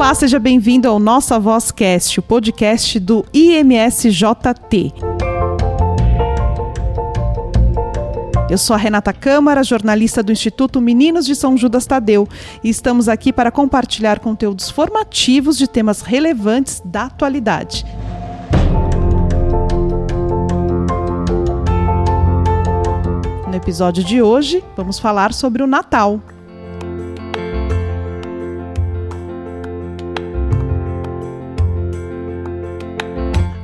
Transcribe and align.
Olá, 0.00 0.14
seja 0.14 0.38
bem-vindo 0.38 0.88
ao 0.88 0.98
Nossa 0.98 1.38
Vozcast, 1.38 2.18
o 2.18 2.22
podcast 2.22 2.98
do 2.98 3.22
IMSJT. 3.34 4.94
Eu 8.48 8.56
sou 8.56 8.72
a 8.72 8.78
Renata 8.78 9.12
Câmara, 9.12 9.62
jornalista 9.62 10.22
do 10.22 10.32
Instituto 10.32 10.80
Meninos 10.80 11.26
de 11.26 11.36
São 11.36 11.54
Judas 11.54 11.84
Tadeu, 11.84 12.26
e 12.64 12.70
estamos 12.70 13.10
aqui 13.10 13.30
para 13.30 13.50
compartilhar 13.50 14.20
conteúdos 14.20 14.70
formativos 14.70 15.58
de 15.58 15.68
temas 15.68 16.00
relevantes 16.00 16.80
da 16.82 17.02
atualidade. 17.02 17.84
No 23.46 23.54
episódio 23.54 24.02
de 24.02 24.22
hoje, 24.22 24.64
vamos 24.74 24.98
falar 24.98 25.34
sobre 25.34 25.62
o 25.62 25.66
Natal. 25.66 26.22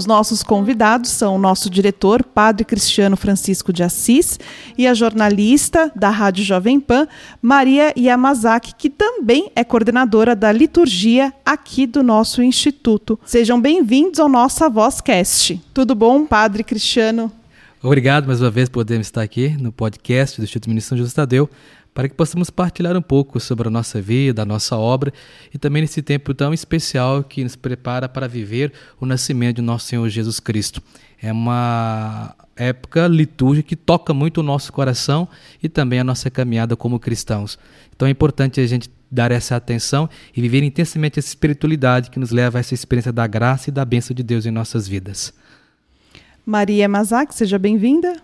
Os 0.00 0.06
nossos 0.06 0.42
convidados 0.42 1.10
são 1.10 1.36
o 1.36 1.38
nosso 1.38 1.68
diretor, 1.68 2.24
Padre 2.24 2.64
Cristiano 2.64 3.18
Francisco 3.18 3.70
de 3.70 3.82
Assis, 3.82 4.40
e 4.78 4.86
a 4.86 4.94
jornalista 4.94 5.92
da 5.94 6.08
Rádio 6.08 6.42
Jovem 6.42 6.80
Pan, 6.80 7.06
Maria 7.42 7.92
Yamazaki, 7.94 8.74
que 8.78 8.88
também 8.88 9.52
é 9.54 9.62
coordenadora 9.62 10.34
da 10.34 10.50
liturgia 10.50 11.34
aqui 11.44 11.86
do 11.86 12.02
nosso 12.02 12.42
instituto. 12.42 13.20
Sejam 13.26 13.60
bem-vindos 13.60 14.18
ao 14.18 14.26
nosso 14.26 14.70
Vozcast. 14.70 15.60
Tudo 15.74 15.94
bom, 15.94 16.24
Padre 16.24 16.64
Cristiano? 16.64 17.30
Obrigado 17.82 18.26
mais 18.26 18.40
uma 18.40 18.50
vez 18.50 18.70
por 18.70 18.80
podermos 18.80 19.06
estar 19.06 19.20
aqui 19.20 19.50
no 19.60 19.70
podcast 19.70 20.40
do 20.40 20.44
Instituto 20.44 20.70
Ministro 20.70 20.96
São 20.96 20.98
José 20.98 21.14
Tadeu 21.14 21.46
para 22.00 22.08
que 22.08 22.14
possamos 22.14 22.48
partilhar 22.48 22.96
um 22.96 23.02
pouco 23.02 23.38
sobre 23.38 23.68
a 23.68 23.70
nossa 23.70 24.00
vida, 24.00 24.40
a 24.40 24.46
nossa 24.46 24.74
obra 24.74 25.12
e 25.52 25.58
também 25.58 25.82
nesse 25.82 26.00
tempo 26.00 26.32
tão 26.32 26.54
especial 26.54 27.22
que 27.22 27.42
nos 27.44 27.56
prepara 27.56 28.08
para 28.08 28.26
viver 28.26 28.72
o 28.98 29.04
nascimento 29.04 29.56
de 29.56 29.62
nosso 29.62 29.88
Senhor 29.88 30.08
Jesus 30.08 30.40
Cristo. 30.40 30.82
É 31.20 31.30
uma 31.30 32.34
época 32.56 33.06
litúrgica 33.06 33.68
que 33.68 33.76
toca 33.76 34.14
muito 34.14 34.38
o 34.38 34.42
nosso 34.42 34.72
coração 34.72 35.28
e 35.62 35.68
também 35.68 36.00
a 36.00 36.04
nossa 36.04 36.30
caminhada 36.30 36.74
como 36.74 36.98
cristãos. 36.98 37.58
Então 37.94 38.08
é 38.08 38.10
importante 38.10 38.62
a 38.62 38.66
gente 38.66 38.90
dar 39.10 39.30
essa 39.30 39.54
atenção 39.54 40.08
e 40.34 40.40
viver 40.40 40.62
intensamente 40.62 41.18
essa 41.18 41.28
espiritualidade 41.28 42.08
que 42.08 42.18
nos 42.18 42.30
leva 42.30 42.56
a 42.56 42.60
essa 42.60 42.72
experiência 42.72 43.12
da 43.12 43.26
graça 43.26 43.68
e 43.68 43.72
da 43.74 43.84
bênção 43.84 44.14
de 44.14 44.22
Deus 44.22 44.46
em 44.46 44.50
nossas 44.50 44.88
vidas. 44.88 45.34
Maria 46.46 46.88
Mazak, 46.88 47.34
seja 47.34 47.58
bem-vinda. 47.58 48.16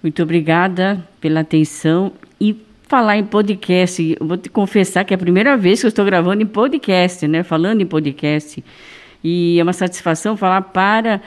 Muito 0.00 0.22
obrigada 0.22 1.04
pela 1.20 1.40
atenção 1.40 2.12
e 2.40 2.64
falar 2.86 3.16
em 3.16 3.24
podcast, 3.24 4.16
vou 4.20 4.36
te 4.36 4.48
confessar 4.48 5.04
que 5.04 5.12
é 5.12 5.16
a 5.16 5.18
primeira 5.18 5.56
vez 5.56 5.80
que 5.80 5.86
eu 5.86 5.88
estou 5.88 6.04
gravando 6.04 6.42
em 6.42 6.46
podcast, 6.46 7.26
né? 7.26 7.42
Falando 7.42 7.80
em 7.80 7.86
podcast. 7.86 8.64
E 9.22 9.58
é 9.58 9.62
uma 9.62 9.72
satisfação 9.72 10.36
falar 10.36 10.62
para 10.62 11.20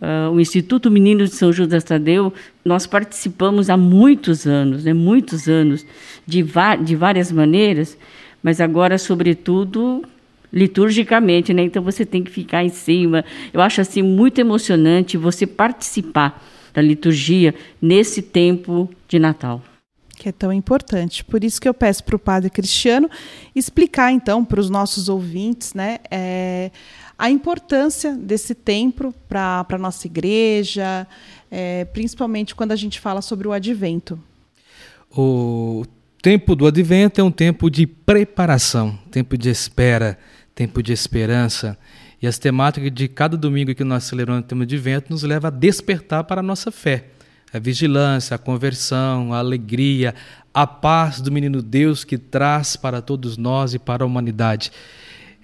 uh, 0.00 0.32
o 0.32 0.40
Instituto 0.40 0.90
Meninos 0.90 1.30
de 1.30 1.36
São 1.36 1.52
Judas 1.52 1.84
Tadeu. 1.84 2.34
Nós 2.64 2.86
participamos 2.88 3.70
há 3.70 3.76
muitos 3.76 4.46
anos, 4.46 4.84
né? 4.84 4.92
Muitos 4.92 5.48
anos, 5.48 5.86
de, 6.26 6.44
de 6.82 6.96
várias 6.96 7.30
maneiras, 7.30 7.96
mas 8.42 8.60
agora, 8.60 8.98
sobretudo, 8.98 10.02
liturgicamente, 10.52 11.54
né? 11.54 11.62
Então 11.62 11.84
você 11.84 12.04
tem 12.04 12.24
que 12.24 12.32
ficar 12.32 12.64
em 12.64 12.68
cima. 12.68 13.24
Eu 13.52 13.60
acho 13.60 13.80
assim 13.80 14.02
muito 14.02 14.40
emocionante 14.40 15.16
você 15.16 15.46
participar 15.46 16.44
da 16.74 16.82
liturgia 16.82 17.54
nesse 17.80 18.20
tempo 18.20 18.90
de 19.08 19.20
Natal 19.20 19.62
que 20.16 20.28
é 20.28 20.32
tão 20.32 20.52
importante. 20.52 21.24
Por 21.24 21.44
isso 21.44 21.60
que 21.60 21.68
eu 21.68 21.74
peço 21.74 22.02
para 22.02 22.16
o 22.16 22.18
Padre 22.18 22.50
Cristiano 22.50 23.08
explicar, 23.54 24.10
então, 24.12 24.44
para 24.44 24.58
os 24.58 24.70
nossos 24.70 25.08
ouvintes, 25.08 25.74
né, 25.74 25.98
é, 26.10 26.70
a 27.18 27.30
importância 27.30 28.14
desse 28.14 28.54
tempo 28.54 29.14
para 29.28 29.64
a 29.68 29.78
nossa 29.78 30.06
igreja, 30.06 31.06
é, 31.50 31.84
principalmente 31.86 32.54
quando 32.54 32.72
a 32.72 32.76
gente 32.76 32.98
fala 32.98 33.22
sobre 33.22 33.46
o 33.46 33.52
advento. 33.52 34.18
O 35.16 35.84
tempo 36.20 36.56
do 36.56 36.66
advento 36.66 37.20
é 37.20 37.24
um 37.24 37.30
tempo 37.30 37.70
de 37.70 37.86
preparação, 37.86 38.98
tempo 39.10 39.36
de 39.36 39.48
espera, 39.48 40.18
tempo 40.54 40.82
de 40.82 40.92
esperança. 40.92 41.78
E 42.20 42.26
as 42.26 42.38
temáticas 42.38 42.90
de 42.92 43.08
cada 43.08 43.36
domingo 43.36 43.74
que 43.74 43.84
nós 43.84 44.04
celebramos 44.04 44.44
o 44.44 44.46
tema 44.46 44.66
de 44.66 44.74
advento 44.74 45.12
nos 45.12 45.22
leva 45.22 45.48
a 45.48 45.50
despertar 45.50 46.24
para 46.24 46.40
a 46.40 46.42
nossa 46.42 46.70
fé 46.70 47.15
a 47.56 47.60
vigilância, 47.60 48.34
a 48.34 48.38
conversão, 48.38 49.32
a 49.32 49.38
alegria, 49.38 50.14
a 50.52 50.66
paz 50.66 51.20
do 51.20 51.32
menino 51.32 51.62
Deus 51.62 52.04
que 52.04 52.18
traz 52.18 52.76
para 52.76 53.00
todos 53.00 53.36
nós 53.36 53.74
e 53.74 53.78
para 53.78 54.04
a 54.04 54.06
humanidade. 54.06 54.70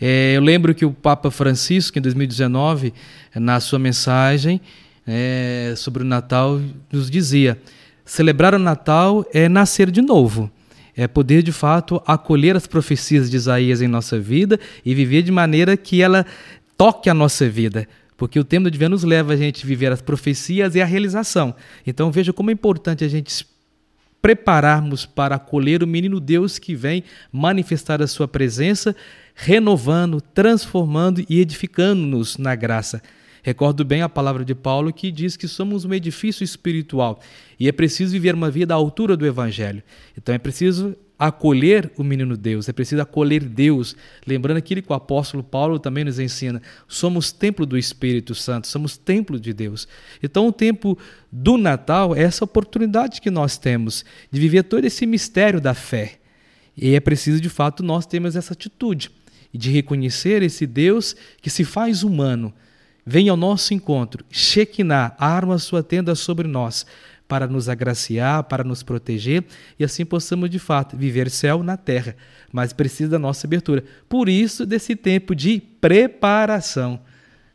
É, 0.01 0.33
eu 0.35 0.43
lembro 0.43 0.75
que 0.75 0.85
o 0.85 0.93
Papa 0.93 1.31
Francisco, 1.31 1.99
em 1.99 2.03
2019, 2.03 2.93
na 3.35 3.61
sua 3.61 3.79
mensagem 3.79 4.61
é, 5.07 5.75
sobre 5.77 6.03
o 6.03 6.07
Natal, 6.07 6.61
nos 6.93 7.11
dizia: 7.11 7.59
celebrar 8.05 8.55
o 8.55 8.59
Natal 8.59 9.25
é 9.33 9.49
nascer 9.49 9.91
de 9.91 10.03
novo. 10.03 10.51
É 10.95 11.09
poder 11.09 11.43
de 11.43 11.53
fato 11.53 12.03
acolher 12.07 12.55
as 12.55 12.67
profecias 12.67 13.31
de 13.31 13.37
Isaías 13.37 13.81
em 13.81 13.89
nossa 13.89 14.19
vida 14.21 14.61
e 14.85 14.95
viver 14.95 15.23
de 15.23 15.33
maneira 15.33 15.75
que 15.77 16.03
ela 16.03 16.27
toque 16.77 17.09
a 17.09 17.15
nossa 17.15 17.49
vida, 17.49 17.89
porque 18.17 18.39
o 18.39 18.45
tempo 18.45 18.65
do 18.65 18.69
advento 18.69 18.91
nos 18.91 19.05
leva 19.05 19.33
a 19.33 19.37
gente 19.37 19.67
viver 19.67 19.91
as 19.93 20.03
profecias 20.03 20.75
e 20.75 20.81
a 20.81 20.85
realização. 20.85 21.55
Então 21.87 22.11
veja 22.11 22.33
como 22.33 22.51
é 22.51 22.53
importante 22.53 23.05
a 23.05 23.09
gente 23.09 23.47
prepararmos 24.23 25.05
para 25.05 25.35
acolher 25.35 25.83
o 25.83 25.87
menino 25.87 26.21
Deus 26.21 26.59
que 26.59 26.77
vem 26.77 27.03
manifestar 27.33 28.01
a 28.01 28.07
sua 28.07 28.29
presença, 28.29 28.95
renovando, 29.35 30.21
transformando 30.21 31.25
e 31.29 31.41
edificando-nos 31.41 32.39
na 32.39 32.55
graça. 32.55 33.03
Recordo 33.43 33.85
bem 33.85 34.03
a 34.03 34.09
palavra 34.09 34.45
de 34.45 34.55
Paulo 34.55 34.93
que 34.93 35.11
diz 35.11 35.37
que 35.37 35.49
somos 35.49 35.85
um 35.85 35.93
edifício 35.93 36.45
espiritual 36.45 37.21
e 37.59 37.69
é 37.69 37.73
preciso 37.73 38.13
viver 38.13 38.37
uma 38.37 38.49
vida 38.49 38.73
à 38.73 38.77
altura 38.77 39.17
do 39.17 39.27
Evangelho. 39.27 39.83
Então 40.17 40.33
é 40.33 40.39
preciso 40.39 40.97
acolher 41.19 41.91
o 41.97 42.03
menino 42.03 42.37
Deus, 42.37 42.69
é 42.69 42.73
preciso 42.73 43.01
acolher 43.03 43.45
Deus, 43.45 43.97
lembrando 44.27 44.57
aquilo 44.57 44.83
que 44.83 44.91
o 44.91 44.95
apóstolo 44.95 45.43
Paulo 45.43 45.79
também 45.79 46.05
nos 46.05 46.19
ensina: 46.19 46.61
somos 46.89 47.33
templo 47.33 47.65
do 47.65 47.79
Espírito 47.79 48.35
Santo, 48.35 48.67
somos 48.67 48.97
templo 48.97 49.39
de 49.39 49.53
Deus. 49.53 49.87
Então, 50.23 50.47
o 50.47 50.53
tempo 50.53 50.99
do 51.31 51.57
Natal 51.57 52.15
é 52.15 52.23
essa 52.23 52.45
oportunidade 52.45 53.21
que 53.21 53.31
nós 53.31 53.57
temos 53.57 54.05
de 54.31 54.41
viver 54.41 54.65
todo 54.65 54.85
esse 54.85 55.07
mistério 55.07 55.61
da 55.61 55.75
fé. 55.75 56.19
E 56.77 56.95
é 56.95 57.01
preciso, 57.01 57.41
de 57.41 57.49
fato, 57.49 57.83
nós 57.83 58.07
termos 58.07 58.35
essa 58.35 58.55
atitude 58.55 59.11
de 59.53 59.71
reconhecer 59.71 60.43
esse 60.43 60.67
Deus 60.67 61.15
que 61.41 61.51
se 61.51 61.65
faz 61.65 62.03
humano, 62.03 62.53
vem 63.05 63.29
ao 63.29 63.37
nosso 63.37 63.75
encontro, 63.75 64.25
Shekinah, 64.31 65.15
arma 65.19 65.59
sua 65.59 65.83
tenda 65.83 66.15
sobre 66.15 66.49
nós, 66.49 66.87
para 67.33 67.47
nos 67.47 67.67
agraciar, 67.67 68.45
para 68.45 68.63
nos 68.63 68.83
proteger 68.83 69.43
e 69.79 69.85
assim 69.85 70.05
possamos 70.05 70.51
de 70.51 70.59
fato 70.59 70.99
viver 70.99 71.31
céu 71.31 71.63
na 71.63 71.79
terra, 71.79 72.15
mas 72.53 72.75
precisa 72.75 73.13
da 73.13 73.19
nossa 73.19 73.47
abertura. 73.47 73.83
Por 74.07 74.29
isso, 74.29 74.67
desse 74.67 74.95
tempo 74.95 75.35
de 75.35 75.59
preparação. 75.59 77.01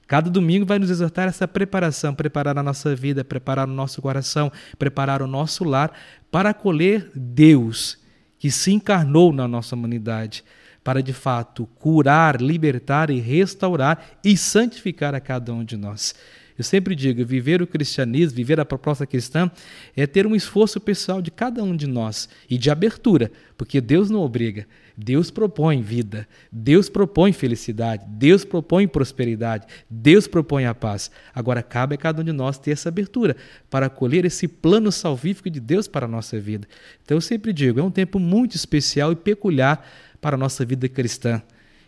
Cada 0.08 0.32
domingo 0.32 0.66
vai 0.66 0.80
nos 0.80 0.90
exortar 0.90 1.28
essa 1.28 1.48
preparação, 1.48 2.16
preparar 2.16 2.58
a 2.58 2.64
nossa 2.64 2.96
vida, 2.96 3.24
preparar 3.24 3.70
o 3.70 3.72
nosso 3.72 4.02
coração, 4.02 4.52
preparar 4.80 5.22
o 5.22 5.28
nosso 5.28 5.64
lar 5.64 5.94
para 6.32 6.50
acolher 6.50 7.12
Deus 7.14 8.00
que 8.40 8.50
se 8.50 8.72
encarnou 8.72 9.32
na 9.32 9.48
nossa 9.48 9.76
humanidade, 9.76 10.44
para 10.84 11.04
de 11.04 11.14
fato 11.14 11.68
curar, 11.76 12.42
libertar 12.42 13.12
e 13.12 13.20
restaurar 13.20 14.04
e 14.24 14.36
santificar 14.36 15.14
a 15.14 15.20
cada 15.20 15.54
um 15.54 15.64
de 15.64 15.78
nós. 15.78 16.16
Eu 16.58 16.64
sempre 16.64 16.96
digo, 16.96 17.24
viver 17.24 17.62
o 17.62 17.68
cristianismo, 17.68 18.36
viver 18.36 18.60
a 18.60 18.66
proposta 18.66 19.06
cristã, 19.06 19.52
é 19.96 20.08
ter 20.08 20.26
um 20.26 20.36
esforço 20.36 20.80
pessoal 20.80 21.22
de 21.22 21.30
cada 21.30 21.64
um 21.64 21.76
de 21.76 21.86
nós 21.86 22.28
e 22.50 22.58
de 22.58 22.72
abertura, 22.72 23.32
porque 23.56 23.80
Deus 23.80 24.10
não 24.10 24.22
obriga. 24.22 24.66
Deus 24.98 25.30
propõe 25.30 25.84
vida, 25.84 26.28
Deus 26.52 26.90
propõe 26.90 27.32
felicidade, 27.32 28.04
Deus 28.08 28.44
propõe 28.44 28.88
prosperidade, 28.88 29.68
Deus 29.88 30.28
propõe 30.28 30.66
a 30.66 30.74
paz. 30.74 31.12
Agora 31.36 31.62
cabe 31.62 31.94
a 31.94 31.98
cada 32.00 32.22
um 32.22 32.26
de 32.26 32.32
nós 32.32 32.58
ter 32.58 32.72
essa 32.72 32.90
abertura 32.90 33.36
para 33.70 33.86
acolher 33.86 34.26
esse 34.26 34.48
plano 34.48 34.92
salvífico 34.92 35.52
de 35.52 35.60
Deus 35.60 35.88
para 35.88 36.08
a 36.08 36.10
nossa 36.10 36.40
vida. 36.40 36.68
Então 37.04 37.18
eu 37.18 37.22
sempre 37.22 37.54
digo, 37.54 37.80
é 37.80 37.84
um 37.84 37.92
tempo 37.92 38.18
muito 38.18 38.56
especial 38.56 39.12
e 39.12 39.16
peculiar 39.16 39.88
para 40.20 40.36
a 40.36 40.40
nossa 40.40 40.66
vida 40.66 40.90
cristã 40.90 41.44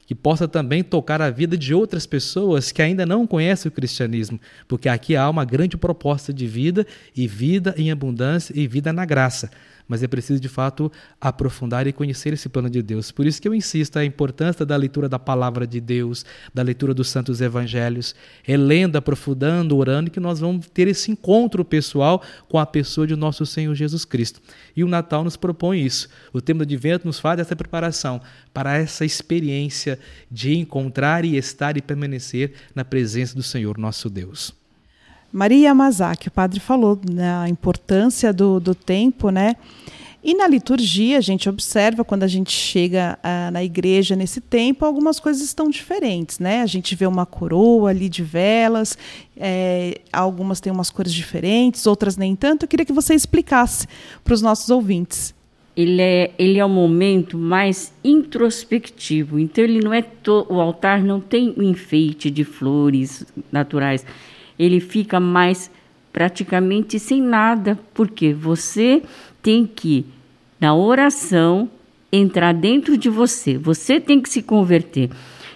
que 0.09 0.15
possa 0.15 0.47
também 0.47 0.83
tocar 0.83 1.21
a 1.21 1.29
vida 1.29 1.56
de 1.56 1.71
outras 1.71 2.07
pessoas 2.07 2.71
que 2.71 2.81
ainda 2.81 3.06
não 3.06 3.27
conhecem 3.27 3.69
o 3.69 3.71
cristianismo, 3.71 4.41
porque 4.67 4.89
aqui 4.89 5.15
há 5.15 5.29
uma 5.29 5.45
grande 5.45 5.77
proposta 5.77 6.33
de 6.33 6.47
vida 6.47 6.83
e 7.15 7.27
vida 7.27 7.75
em 7.77 7.91
abundância 7.91 8.51
e 8.59 8.67
vida 8.67 8.91
na 8.91 9.06
graça 9.06 9.51
mas 9.89 10.03
é 10.03 10.07
preciso 10.07 10.39
de 10.39 10.47
fato 10.47 10.91
aprofundar 11.19 11.88
e 11.88 11.91
conhecer 11.91 12.31
esse 12.31 12.47
plano 12.47 12.69
de 12.69 12.83
Deus. 12.83 13.12
Por 13.12 13.25
isso 13.25 13.41
que 13.41 13.47
eu 13.47 13.56
insisto 13.56 13.97
a 13.97 14.06
importância 14.06 14.63
da 14.63 14.75
leitura 14.75 15.09
da 15.09 15.18
palavra 15.18 15.65
de 15.65 15.81
Deus, 15.81 16.24
da 16.53 16.62
leitura 16.62 16.94
dos 16.94 17.09
santos 17.09 17.41
evangelhos, 17.41 18.13
é 18.47 18.56
lendo, 18.56 18.95
aprofundando, 18.95 19.75
orando 19.75 20.12
que 20.12 20.19
nós 20.19 20.39
vamos 20.39 20.68
ter 20.68 20.88
esse 20.88 21.12
encontro 21.12 21.65
pessoal 21.65 22.21
com 22.47 22.59
a 22.59 22.65
pessoa 22.65 23.07
de 23.07 23.15
nosso 23.15 23.45
Senhor 23.47 23.74
Jesus 23.74 24.06
Cristo. 24.06 24.39
E 24.75 24.83
o 24.83 24.88
Natal 24.88 25.24
nos 25.24 25.36
propõe 25.36 25.83
isso. 25.83 26.07
O 26.31 26.39
tempo 26.39 26.59
do 26.59 26.63
advento 26.63 27.07
nos 27.07 27.19
faz 27.19 27.39
essa 27.39 27.56
preparação 27.56 28.21
para 28.53 28.77
essa 28.77 29.03
experiência 29.03 29.97
de 30.30 30.56
encontrar 30.56 31.25
e 31.25 31.36
estar 31.36 31.75
e 31.77 31.81
permanecer 31.81 32.53
na 32.75 32.86
presença 32.86 33.36
do 33.36 33.41
Senhor 33.41 33.77
nosso 33.77 34.09
Deus. 34.09 34.58
Maria 35.31 35.69
Yamazaki, 35.69 36.27
o 36.27 36.31
padre 36.31 36.59
falou 36.59 36.99
né, 37.09 37.47
importância 37.47 38.33
do, 38.33 38.59
do 38.59 38.73
tempo, 38.73 39.29
né? 39.29 39.55
E 40.21 40.33
na 40.33 40.47
liturgia, 40.47 41.17
a 41.17 41.21
gente 41.21 41.47
observa, 41.47 42.03
quando 42.03 42.23
a 42.23 42.27
gente 42.27 42.51
chega 42.51 43.17
ah, 43.23 43.49
na 43.51 43.63
igreja 43.63 44.17
nesse 44.17 44.41
tempo, 44.41 44.83
algumas 44.83 45.17
coisas 45.17 45.41
estão 45.41 45.69
diferentes. 45.69 46.39
Né? 46.39 46.61
A 46.61 46.65
gente 46.65 46.93
vê 46.93 47.07
uma 47.07 47.25
coroa 47.25 47.89
ali 47.89 48.09
de 48.09 48.21
velas, 48.21 48.97
é, 49.37 50.01
algumas 50.11 50.59
têm 50.59 50.73
umas 50.73 50.89
cores 50.89 51.13
diferentes, 51.13 51.87
outras 51.87 52.17
nem 52.17 52.35
tanto. 52.35 52.63
Eu 52.63 52.67
queria 52.67 52.85
que 52.85 52.91
você 52.91 53.13
explicasse 53.13 53.87
para 54.21 54.33
os 54.33 54.41
nossos 54.41 54.69
ouvintes. 54.69 55.33
Ele 55.73 56.01
é, 56.01 56.31
ele 56.37 56.59
é 56.59 56.65
um 56.65 56.73
momento 56.73 57.37
mais 57.37 57.93
introspectivo, 58.03 59.39
então 59.39 59.63
ele 59.63 59.79
não 59.79 59.93
é 59.93 60.01
to, 60.01 60.45
o 60.49 60.59
altar 60.59 61.01
não 61.01 61.21
tem 61.21 61.53
um 61.55 61.63
enfeite 61.63 62.29
de 62.29 62.43
flores 62.43 63.25
naturais 63.49 64.05
ele 64.59 64.81
fica 64.81 65.19
mais 65.19 65.71
praticamente 66.11 67.00
sem 67.00 67.21
nada, 67.21 67.79
porque 67.94 68.33
você 68.33 69.01
tem 69.41 69.65
que, 69.65 70.06
na 70.59 70.75
oração, 70.75 71.69
entrar 72.11 72.53
dentro 72.53 72.97
de 72.97 73.09
você, 73.09 73.57
você 73.57 74.00
tem 74.00 74.19
que 74.19 74.29
se 74.29 74.41
converter. 74.41 75.09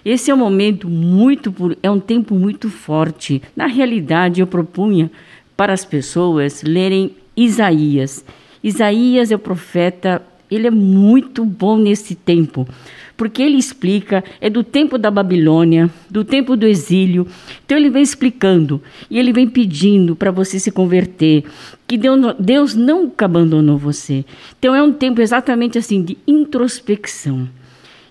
Esse 0.04 0.30
é 0.30 0.34
um 0.34 0.38
momento 0.38 0.88
muito, 0.88 1.54
é 1.82 1.90
um 1.90 2.00
tempo 2.00 2.34
muito 2.34 2.70
forte. 2.70 3.42
Na 3.54 3.66
realidade, 3.66 4.40
eu 4.40 4.46
propunha 4.46 5.10
para 5.56 5.72
as 5.72 5.84
pessoas 5.84 6.62
lerem 6.62 7.14
Isaías. 7.36 8.24
Isaías 8.62 9.30
é 9.30 9.34
o 9.34 9.38
profeta, 9.38 10.22
ele 10.50 10.66
é 10.66 10.70
muito 10.70 11.44
bom 11.44 11.78
nesse 11.78 12.14
tempo, 12.14 12.68
porque 13.16 13.42
ele 13.42 13.56
explica, 13.56 14.22
é 14.40 14.50
do 14.50 14.62
tempo 14.62 14.98
da 14.98 15.10
Babilônia, 15.10 15.88
do 16.10 16.24
tempo 16.24 16.56
do 16.56 16.66
exílio. 16.66 17.26
Então 17.64 17.78
ele 17.78 17.90
vem 17.90 18.02
explicando 18.02 18.82
e 19.10 19.18
ele 19.18 19.32
vem 19.32 19.48
pedindo 19.48 20.14
para 20.14 20.30
você 20.30 20.58
se 20.58 20.70
converter, 20.70 21.44
que 21.86 21.98
Deus 22.38 22.74
nunca 22.74 23.24
abandonou 23.24 23.78
você. 23.78 24.24
Então 24.58 24.74
é 24.74 24.82
um 24.82 24.92
tempo 24.92 25.20
exatamente 25.20 25.78
assim 25.78 26.02
de 26.02 26.18
introspecção. 26.26 27.48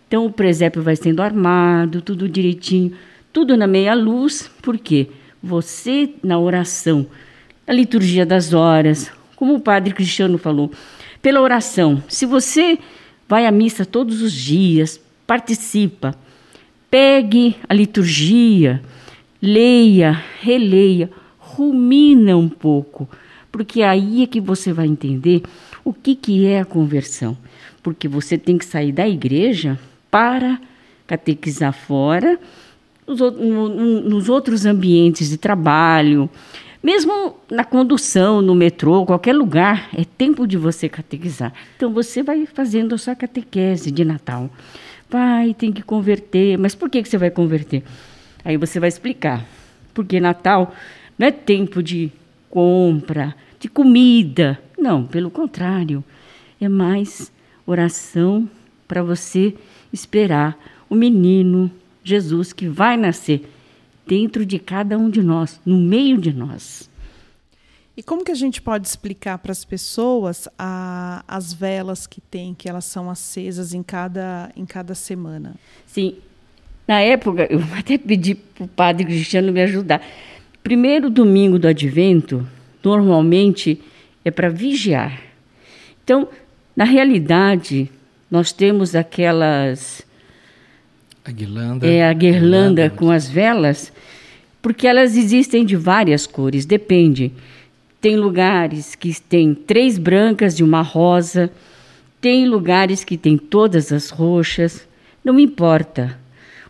Então 0.07 0.25
o 0.25 0.31
presépio 0.31 0.81
vai 0.81 0.95
sendo 0.95 1.21
armado, 1.21 2.01
tudo 2.01 2.29
direitinho, 2.29 2.93
tudo 3.31 3.57
na 3.57 3.67
meia 3.67 3.93
luz, 3.93 4.49
porque 4.61 5.07
você 5.41 6.11
na 6.23 6.39
oração, 6.39 7.05
na 7.67 7.73
liturgia 7.73 8.25
das 8.25 8.53
horas, 8.53 9.11
como 9.35 9.55
o 9.55 9.59
padre 9.59 9.93
Cristiano 9.93 10.37
falou, 10.37 10.71
pela 11.23 11.41
oração. 11.41 12.03
Se 12.07 12.25
você 12.25 12.77
vai 13.27 13.47
à 13.47 13.51
missa 13.51 13.85
todos 13.85 14.21
os 14.21 14.33
dias, 14.33 14.99
participa, 15.25 16.13
pegue 16.91 17.55
a 17.67 17.73
liturgia, 17.73 18.83
leia, 19.41 20.21
releia, 20.41 21.09
rumina 21.39 22.37
um 22.37 22.49
pouco, 22.49 23.09
porque 23.51 23.81
aí 23.81 24.23
é 24.23 24.27
que 24.27 24.41
você 24.41 24.73
vai 24.73 24.85
entender 24.85 25.41
o 25.83 25.93
que, 25.93 26.13
que 26.13 26.45
é 26.45 26.59
a 26.59 26.65
conversão. 26.65 27.37
Porque 27.81 28.07
você 28.07 28.37
tem 28.37 28.57
que 28.57 28.65
sair 28.65 28.91
da 28.91 29.07
igreja 29.07 29.79
para 30.11 30.59
catequizar 31.07 31.73
fora, 31.73 32.39
nos, 33.07 34.29
outros 34.29 34.65
ambientes 34.65 35.29
de 35.29 35.37
trabalho, 35.37 36.29
mesmo 36.83 37.37
na 37.49 37.63
condução, 37.63 38.41
no 38.41 38.53
metrô, 38.53 39.05
qualquer 39.05 39.33
lugar, 39.33 39.89
é 39.95 40.03
tempo 40.03 40.45
de 40.45 40.57
você 40.57 40.89
catequizar. 40.89 41.53
Então 41.77 41.93
você 41.93 42.21
vai 42.21 42.45
fazendo 42.45 42.93
a 42.93 42.97
sua 42.97 43.15
catequese 43.15 43.89
de 43.89 44.03
Natal. 44.03 44.49
Vai, 45.09 45.53
tem 45.53 45.71
que 45.71 45.81
converter. 45.81 46.57
Mas 46.57 46.75
por 46.75 46.89
que, 46.89 47.01
que 47.01 47.07
você 47.07 47.17
vai 47.17 47.31
converter? 47.31 47.83
Aí 48.43 48.57
você 48.57 48.81
vai 48.81 48.89
explicar. 48.89 49.45
Porque 49.93 50.19
Natal 50.19 50.75
não 51.17 51.27
é 51.27 51.31
tempo 51.31 51.81
de 51.81 52.11
compra, 52.49 53.33
de 53.57 53.69
comida. 53.69 54.59
Não, 54.77 55.05
pelo 55.05 55.31
contrário. 55.31 56.03
É 56.59 56.67
mais 56.67 57.31
oração 57.65 58.49
para 58.89 59.01
você 59.01 59.55
esperar 59.91 60.57
o 60.89 60.95
menino 60.95 61.71
Jesus 62.03 62.51
que 62.51 62.67
vai 62.67 62.97
nascer 62.97 63.49
dentro 64.05 64.45
de 64.45 64.59
cada 64.59 64.97
um 64.97 65.09
de 65.09 65.21
nós, 65.21 65.59
no 65.65 65.77
meio 65.77 66.17
de 66.17 66.33
nós. 66.33 66.89
E 67.95 68.01
como 68.01 68.23
que 68.23 68.31
a 68.31 68.35
gente 68.35 68.61
pode 68.61 68.87
explicar 68.87 69.37
para 69.37 69.51
as 69.51 69.63
pessoas 69.63 70.47
a, 70.57 71.23
as 71.27 71.53
velas 71.53 72.07
que 72.07 72.19
tem, 72.19 72.53
que 72.55 72.67
elas 72.67 72.85
são 72.85 73.09
acesas 73.09 73.73
em 73.73 73.83
cada, 73.83 74.51
em 74.55 74.65
cada 74.65 74.95
semana? 74.95 75.55
Sim, 75.85 76.15
na 76.87 76.99
época, 77.01 77.47
eu 77.49 77.61
até 77.77 77.97
pedi 77.97 78.35
para 78.35 78.65
o 78.65 78.67
padre 78.67 79.05
Cristiano 79.05 79.51
me 79.51 79.61
ajudar. 79.61 80.01
Primeiro 80.63 81.09
domingo 81.09 81.59
do 81.59 81.67
advento, 81.67 82.47
normalmente, 82.83 83.79
é 84.25 84.31
para 84.31 84.49
vigiar. 84.49 85.21
Então, 86.03 86.27
na 86.75 86.83
realidade, 86.83 87.89
nós 88.29 88.51
temos 88.51 88.95
aquelas 88.95 90.03
a 91.25 91.31
guirlanda. 91.31 91.87
É, 91.87 92.07
a 92.07 92.13
guirlanda, 92.13 92.89
com 92.89 93.09
as 93.09 93.27
velas, 93.29 93.91
porque 94.61 94.87
elas 94.87 95.15
existem 95.15 95.65
de 95.65 95.75
várias 95.75 96.27
cores, 96.27 96.65
depende. 96.65 97.31
Tem 98.01 98.17
lugares 98.17 98.95
que 98.95 99.13
tem 99.21 99.53
três 99.53 99.97
brancas 99.97 100.59
e 100.59 100.63
uma 100.63 100.81
rosa, 100.81 101.51
tem 102.19 102.47
lugares 102.47 103.03
que 103.03 103.17
tem 103.17 103.37
todas 103.37 103.91
as 103.91 104.09
roxas, 104.09 104.87
não 105.23 105.39
importa. 105.39 106.19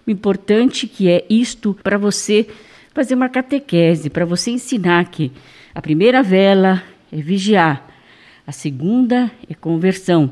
O 0.05 0.11
importante 0.11 0.87
que 0.87 1.09
é 1.09 1.25
isto 1.29 1.77
para 1.81 1.97
você 1.97 2.47
fazer 2.93 3.15
uma 3.15 3.29
catequese, 3.29 4.09
para 4.09 4.25
você 4.25 4.51
ensinar 4.51 5.05
que 5.05 5.31
a 5.73 5.81
primeira 5.81 6.21
vela 6.21 6.83
é 7.11 7.17
vigiar, 7.17 7.89
a 8.45 8.51
segunda 8.51 9.31
é 9.49 9.53
conversão, 9.53 10.31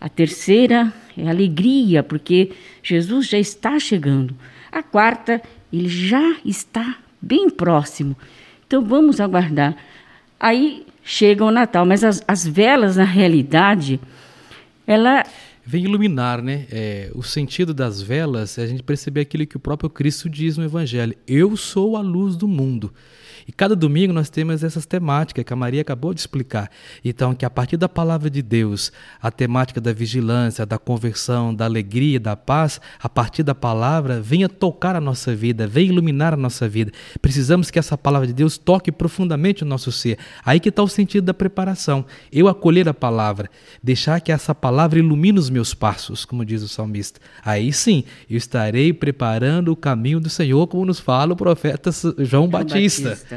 a 0.00 0.08
terceira 0.08 0.92
é 1.16 1.28
alegria, 1.28 2.02
porque 2.02 2.52
Jesus 2.82 3.28
já 3.28 3.38
está 3.38 3.78
chegando. 3.78 4.34
A 4.70 4.82
quarta, 4.82 5.40
ele 5.72 5.88
já 5.88 6.36
está 6.44 6.98
bem 7.20 7.48
próximo. 7.48 8.16
Então 8.66 8.84
vamos 8.84 9.20
aguardar. 9.20 9.76
Aí 10.38 10.86
chega 11.02 11.44
o 11.44 11.50
Natal, 11.50 11.86
mas 11.86 12.02
as, 12.02 12.22
as 12.26 12.46
velas, 12.46 12.96
na 12.96 13.04
realidade, 13.04 14.00
ela 14.86 15.24
vem 15.64 15.84
iluminar, 15.84 16.42
né? 16.42 16.66
É, 16.70 17.10
o 17.14 17.22
sentido 17.22 17.72
das 17.72 18.02
velas 18.02 18.58
é 18.58 18.62
a 18.62 18.66
gente 18.66 18.82
perceber 18.82 19.22
aquilo 19.22 19.46
que 19.46 19.56
o 19.56 19.60
próprio 19.60 19.88
Cristo 19.88 20.28
diz 20.28 20.56
no 20.56 20.64
Evangelho: 20.64 21.14
Eu 21.26 21.56
sou 21.56 21.96
a 21.96 22.00
luz 22.00 22.36
do 22.36 22.48
mundo. 22.48 22.92
E 23.46 23.52
cada 23.52 23.76
domingo 23.76 24.12
nós 24.12 24.30
temos 24.30 24.62
essas 24.62 24.86
temáticas 24.86 25.44
que 25.44 25.52
a 25.52 25.56
Maria 25.56 25.82
acabou 25.82 26.14
de 26.14 26.20
explicar. 26.20 26.70
Então, 27.04 27.34
que 27.34 27.44
a 27.44 27.50
partir 27.50 27.76
da 27.76 27.88
palavra 27.88 28.30
de 28.30 28.42
Deus, 28.42 28.92
a 29.20 29.30
temática 29.30 29.80
da 29.80 29.92
vigilância, 29.92 30.64
da 30.64 30.78
conversão, 30.78 31.54
da 31.54 31.64
alegria, 31.64 32.18
da 32.18 32.36
paz, 32.36 32.80
a 33.00 33.08
partir 33.08 33.42
da 33.42 33.54
palavra, 33.54 34.20
venha 34.20 34.48
tocar 34.48 34.96
a 34.96 35.00
nossa 35.00 35.34
vida, 35.34 35.66
venha 35.66 35.90
iluminar 35.90 36.34
a 36.34 36.36
nossa 36.36 36.68
vida. 36.68 36.92
Precisamos 37.20 37.70
que 37.70 37.78
essa 37.78 37.96
palavra 37.98 38.26
de 38.26 38.32
Deus 38.32 38.56
toque 38.56 38.90
profundamente 38.90 39.62
o 39.62 39.66
nosso 39.66 39.92
ser. 39.92 40.18
Aí 40.44 40.60
que 40.60 40.68
está 40.68 40.82
o 40.82 40.88
sentido 40.88 41.24
da 41.24 41.34
preparação. 41.34 42.04
Eu 42.32 42.48
acolher 42.48 42.88
a 42.88 42.94
palavra, 42.94 43.50
deixar 43.82 44.20
que 44.20 44.32
essa 44.32 44.54
palavra 44.54 44.98
ilumine 44.98 45.38
os 45.38 45.50
meus 45.50 45.74
passos, 45.74 46.24
como 46.24 46.44
diz 46.44 46.62
o 46.62 46.68
salmista. 46.68 47.20
Aí 47.44 47.72
sim, 47.72 48.04
eu 48.28 48.36
estarei 48.36 48.92
preparando 48.92 49.72
o 49.72 49.76
caminho 49.76 50.20
do 50.20 50.30
Senhor, 50.30 50.66
como 50.66 50.84
nos 50.84 51.00
fala 51.00 51.32
o 51.32 51.36
profeta 51.36 51.90
João, 51.92 52.44
João 52.44 52.48
Batista. 52.48 53.10
Batista. 53.10 53.33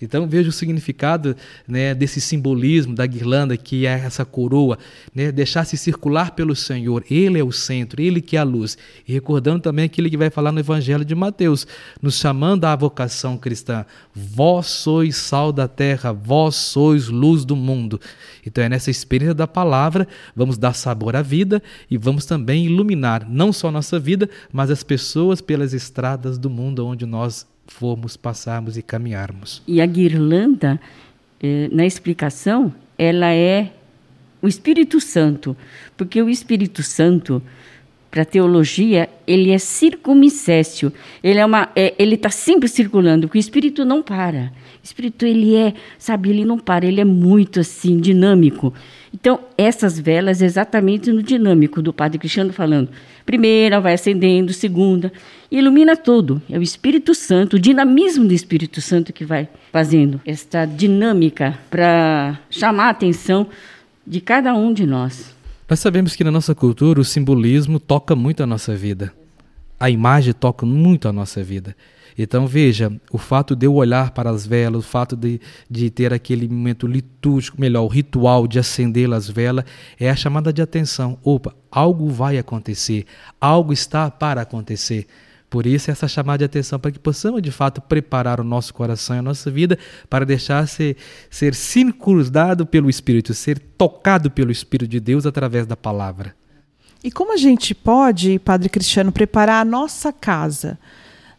Então 0.00 0.26
veja 0.26 0.50
o 0.50 0.52
significado 0.52 1.34
né, 1.66 1.94
desse 1.94 2.20
simbolismo 2.20 2.94
da 2.94 3.06
guirlanda, 3.06 3.56
que 3.56 3.86
é 3.86 3.92
essa 3.92 4.24
coroa, 4.24 4.78
né, 5.14 5.32
deixar-se 5.32 5.76
circular 5.76 6.32
pelo 6.32 6.54
Senhor. 6.54 7.02
Ele 7.10 7.38
é 7.38 7.44
o 7.44 7.50
centro, 7.50 8.02
ele 8.02 8.20
que 8.20 8.36
é 8.36 8.40
a 8.40 8.44
luz. 8.44 8.76
E 9.08 9.12
recordando 9.12 9.60
também 9.60 9.86
aquilo 9.86 10.10
que 10.10 10.16
vai 10.16 10.28
falar 10.28 10.52
no 10.52 10.60
Evangelho 10.60 11.04
de 11.04 11.14
Mateus, 11.14 11.66
nos 12.00 12.18
chamando 12.18 12.66
à 12.66 12.76
vocação 12.76 13.38
cristã. 13.38 13.86
Vós 14.14 14.66
sois 14.66 15.16
sal 15.16 15.50
da 15.50 15.66
terra, 15.66 16.12
vós 16.12 16.56
sois 16.56 17.08
luz 17.08 17.44
do 17.44 17.56
mundo. 17.56 17.98
Então 18.46 18.62
é 18.62 18.68
nessa 18.68 18.90
experiência 18.90 19.34
da 19.34 19.46
palavra, 19.46 20.06
vamos 20.34 20.58
dar 20.58 20.74
sabor 20.74 21.16
à 21.16 21.22
vida 21.22 21.62
e 21.90 21.96
vamos 21.96 22.26
também 22.26 22.66
iluminar 22.66 23.26
não 23.28 23.52
só 23.52 23.68
a 23.68 23.72
nossa 23.72 23.98
vida, 23.98 24.28
mas 24.52 24.70
as 24.70 24.82
pessoas 24.82 25.40
pelas 25.40 25.72
estradas 25.72 26.36
do 26.36 26.50
mundo 26.50 26.86
onde 26.86 27.06
nós 27.06 27.46
formos, 27.66 28.16
passarmos 28.16 28.76
e 28.76 28.82
caminharmos. 28.82 29.62
E 29.66 29.80
a 29.80 29.86
guirlanda, 29.86 30.80
eh, 31.42 31.68
na 31.72 31.84
explicação, 31.84 32.72
ela 32.98 33.32
é 33.32 33.72
o 34.40 34.48
Espírito 34.48 35.00
Santo, 35.00 35.56
porque 35.96 36.22
o 36.22 36.28
Espírito 36.28 36.82
Santo, 36.82 37.42
para 38.10 38.24
teologia, 38.24 39.08
ele 39.26 39.50
é 39.50 39.58
circumicécio, 39.58 40.92
ele 41.22 41.38
é 41.38 41.44
uma, 41.44 41.70
é, 41.74 41.94
ele 41.98 42.14
está 42.14 42.30
sempre 42.30 42.68
circulando, 42.68 43.26
porque 43.26 43.38
o 43.38 43.40
Espírito 43.40 43.84
não 43.84 44.02
para. 44.02 44.52
Espírito 44.86 45.26
ele 45.26 45.54
é, 45.56 45.74
sabe, 45.98 46.30
ele 46.30 46.44
não 46.44 46.58
para, 46.58 46.86
ele 46.86 47.00
é 47.00 47.04
muito 47.04 47.60
assim 47.60 47.98
dinâmico. 47.98 48.72
Então, 49.12 49.40
essas 49.56 49.98
velas 49.98 50.42
exatamente 50.42 51.10
no 51.10 51.22
dinâmico 51.22 51.82
do 51.82 51.92
Padre 51.92 52.18
Cristiano 52.18 52.52
falando. 52.52 52.90
Primeira 53.24 53.80
vai 53.80 53.94
acendendo, 53.94 54.52
segunda, 54.52 55.12
ilumina 55.50 55.96
tudo. 55.96 56.40
É 56.48 56.58
o 56.58 56.62
Espírito 56.62 57.14
Santo, 57.14 57.56
o 57.56 57.58
dinamismo 57.58 58.26
do 58.26 58.32
Espírito 58.32 58.80
Santo 58.80 59.12
que 59.12 59.24
vai 59.24 59.48
fazendo 59.72 60.20
esta 60.24 60.64
dinâmica 60.64 61.58
para 61.68 62.38
chamar 62.50 62.86
a 62.86 62.90
atenção 62.90 63.46
de 64.06 64.20
cada 64.20 64.54
um 64.54 64.72
de 64.72 64.86
nós. 64.86 65.34
Nós 65.68 65.80
sabemos 65.80 66.14
que 66.14 66.22
na 66.22 66.30
nossa 66.30 66.54
cultura 66.54 67.00
o 67.00 67.04
simbolismo 67.04 67.80
toca 67.80 68.14
muito 68.14 68.42
a 68.42 68.46
nossa 68.46 68.76
vida. 68.76 69.12
A 69.80 69.90
imagem 69.90 70.32
toca 70.32 70.64
muito 70.64 71.08
a 71.08 71.12
nossa 71.12 71.42
vida. 71.42 71.74
Então 72.18 72.46
veja, 72.46 72.90
o 73.10 73.18
fato 73.18 73.54
de 73.54 73.66
eu 73.66 73.74
olhar 73.74 74.12
para 74.12 74.30
as 74.30 74.46
velas, 74.46 74.84
o 74.84 74.88
fato 74.88 75.14
de, 75.14 75.40
de 75.70 75.90
ter 75.90 76.14
aquele 76.14 76.48
momento 76.48 76.86
litúrgico, 76.86 77.60
melhor, 77.60 77.82
o 77.82 77.88
ritual 77.88 78.46
de 78.46 78.58
acender 78.58 79.12
as 79.12 79.28
velas, 79.28 79.64
é 80.00 80.08
a 80.08 80.16
chamada 80.16 80.52
de 80.52 80.62
atenção. 80.62 81.18
Opa, 81.22 81.54
algo 81.70 82.08
vai 82.08 82.38
acontecer, 82.38 83.04
algo 83.40 83.72
está 83.72 84.10
para 84.10 84.40
acontecer. 84.40 85.06
Por 85.48 85.64
isso, 85.64 85.90
essa 85.90 86.08
chamada 86.08 86.38
de 86.38 86.44
atenção, 86.44 86.78
para 86.78 86.90
que 86.90 86.98
possamos 86.98 87.40
de 87.40 87.50
fato 87.50 87.80
preparar 87.80 88.40
o 88.40 88.44
nosso 88.44 88.74
coração 88.74 89.14
e 89.14 89.18
a 89.20 89.22
nossa 89.22 89.50
vida 89.50 89.78
para 90.10 90.24
deixar 90.24 90.66
ser, 90.66 90.96
ser 91.30 91.54
circundado 91.54 92.66
pelo 92.66 92.90
Espírito, 92.90 93.32
ser 93.32 93.58
tocado 93.58 94.30
pelo 94.30 94.50
Espírito 94.50 94.90
de 94.90 94.98
Deus 94.98 95.24
através 95.24 95.66
da 95.66 95.76
palavra. 95.76 96.34
E 97.04 97.12
como 97.12 97.32
a 97.32 97.36
gente 97.36 97.74
pode, 97.74 98.38
Padre 98.40 98.68
Cristiano, 98.68 99.12
preparar 99.12 99.62
a 99.62 99.64
nossa 99.64 100.12
casa? 100.12 100.78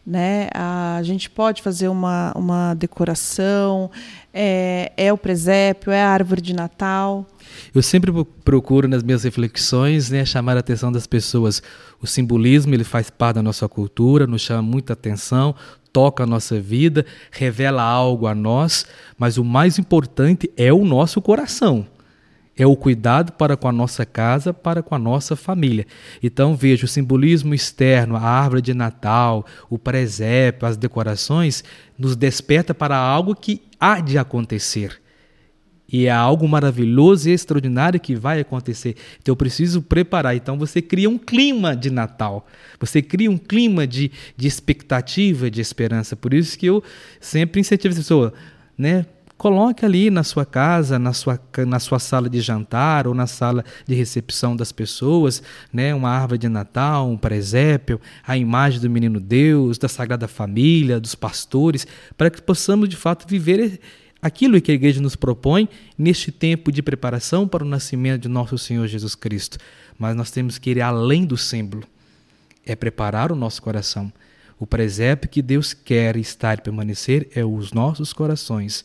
Né? 0.08 0.48
A 0.54 1.00
gente 1.02 1.28
pode 1.28 1.60
fazer 1.60 1.88
uma, 1.88 2.32
uma 2.34 2.72
decoração, 2.72 3.90
é, 4.32 4.90
é 4.96 5.12
o 5.12 5.18
presépio, 5.18 5.92
é 5.92 6.02
a 6.02 6.08
árvore 6.08 6.40
de 6.40 6.54
Natal. 6.54 7.26
Eu 7.74 7.82
sempre 7.82 8.10
procuro 8.42 8.88
nas 8.88 9.02
minhas 9.02 9.24
reflexões 9.24 10.08
né, 10.08 10.24
chamar 10.24 10.56
a 10.56 10.60
atenção 10.60 10.90
das 10.90 11.06
pessoas. 11.06 11.62
O 12.00 12.06
simbolismo 12.06 12.74
ele 12.74 12.84
faz 12.84 13.10
parte 13.10 13.34
da 13.34 13.42
nossa 13.42 13.68
cultura, 13.68 14.26
nos 14.26 14.40
chama 14.40 14.62
muita 14.62 14.94
atenção, 14.94 15.54
toca 15.92 16.22
a 16.22 16.26
nossa 16.26 16.58
vida, 16.58 17.04
revela 17.30 17.82
algo 17.82 18.26
a 18.26 18.34
nós, 18.34 18.86
mas 19.18 19.36
o 19.36 19.44
mais 19.44 19.78
importante 19.78 20.50
é 20.56 20.72
o 20.72 20.86
nosso 20.86 21.20
coração 21.20 21.86
é 22.58 22.66
o 22.66 22.76
cuidado 22.76 23.32
para 23.32 23.56
com 23.56 23.68
a 23.68 23.72
nossa 23.72 24.04
casa, 24.04 24.52
para 24.52 24.82
com 24.82 24.94
a 24.94 24.98
nossa 24.98 25.36
família. 25.36 25.86
Então 26.22 26.56
veja 26.56 26.84
o 26.84 26.88
simbolismo 26.88 27.54
externo, 27.54 28.16
a 28.16 28.20
árvore 28.20 28.60
de 28.60 28.74
Natal, 28.74 29.46
o 29.70 29.78
presépio, 29.78 30.66
as 30.66 30.76
decorações, 30.76 31.62
nos 31.96 32.16
desperta 32.16 32.74
para 32.74 32.96
algo 32.96 33.34
que 33.34 33.62
há 33.78 34.00
de 34.00 34.18
acontecer. 34.18 35.00
E 35.90 36.06
é 36.06 36.10
algo 36.10 36.46
maravilhoso 36.46 37.30
e 37.30 37.32
extraordinário 37.32 37.98
que 37.98 38.14
vai 38.14 38.40
acontecer. 38.40 38.94
Então 39.22 39.32
eu 39.32 39.36
preciso 39.36 39.80
preparar. 39.80 40.36
Então 40.36 40.58
você 40.58 40.82
cria 40.82 41.08
um 41.08 41.16
clima 41.16 41.74
de 41.74 41.90
Natal. 41.90 42.46
Você 42.78 43.00
cria 43.00 43.30
um 43.30 43.38
clima 43.38 43.86
de, 43.86 44.10
de 44.36 44.46
expectativa, 44.46 45.50
de 45.50 45.62
esperança. 45.62 46.14
Por 46.14 46.34
isso 46.34 46.58
que 46.58 46.66
eu 46.66 46.82
sempre 47.20 47.60
incentivo 47.60 47.94
a 47.94 47.96
pessoa, 47.96 48.34
né? 48.76 49.06
Coloque 49.38 49.84
ali 49.84 50.10
na 50.10 50.24
sua 50.24 50.44
casa, 50.44 50.98
na 50.98 51.12
sua, 51.12 51.40
na 51.64 51.78
sua 51.78 52.00
sala 52.00 52.28
de 52.28 52.40
jantar 52.40 53.06
ou 53.06 53.14
na 53.14 53.28
sala 53.28 53.64
de 53.86 53.94
recepção 53.94 54.56
das 54.56 54.72
pessoas, 54.72 55.40
né, 55.72 55.94
uma 55.94 56.10
árvore 56.10 56.38
de 56.38 56.48
Natal, 56.48 57.08
um 57.08 57.16
presépio, 57.16 58.00
a 58.26 58.36
imagem 58.36 58.80
do 58.80 58.90
menino 58.90 59.20
Deus, 59.20 59.78
da 59.78 59.86
Sagrada 59.86 60.26
Família, 60.26 60.98
dos 60.98 61.14
pastores, 61.14 61.86
para 62.16 62.30
que 62.30 62.42
possamos 62.42 62.88
de 62.88 62.96
fato 62.96 63.28
viver 63.28 63.78
aquilo 64.20 64.60
que 64.60 64.72
a 64.72 64.74
igreja 64.74 65.00
nos 65.00 65.14
propõe 65.14 65.68
neste 65.96 66.32
tempo 66.32 66.72
de 66.72 66.82
preparação 66.82 67.46
para 67.46 67.62
o 67.62 67.68
nascimento 67.68 68.22
de 68.22 68.28
nosso 68.28 68.58
Senhor 68.58 68.88
Jesus 68.88 69.14
Cristo. 69.14 69.56
Mas 69.96 70.16
nós 70.16 70.32
temos 70.32 70.58
que 70.58 70.70
ir 70.70 70.80
além 70.80 71.24
do 71.24 71.36
símbolo, 71.36 71.84
é 72.66 72.74
preparar 72.74 73.30
o 73.30 73.36
nosso 73.36 73.62
coração. 73.62 74.12
O 74.58 74.66
presépio 74.66 75.30
que 75.30 75.40
Deus 75.40 75.72
quer 75.72 76.16
estar 76.16 76.58
e 76.58 76.62
permanecer 76.62 77.28
é 77.36 77.44
os 77.44 77.72
nossos 77.72 78.12
corações 78.12 78.84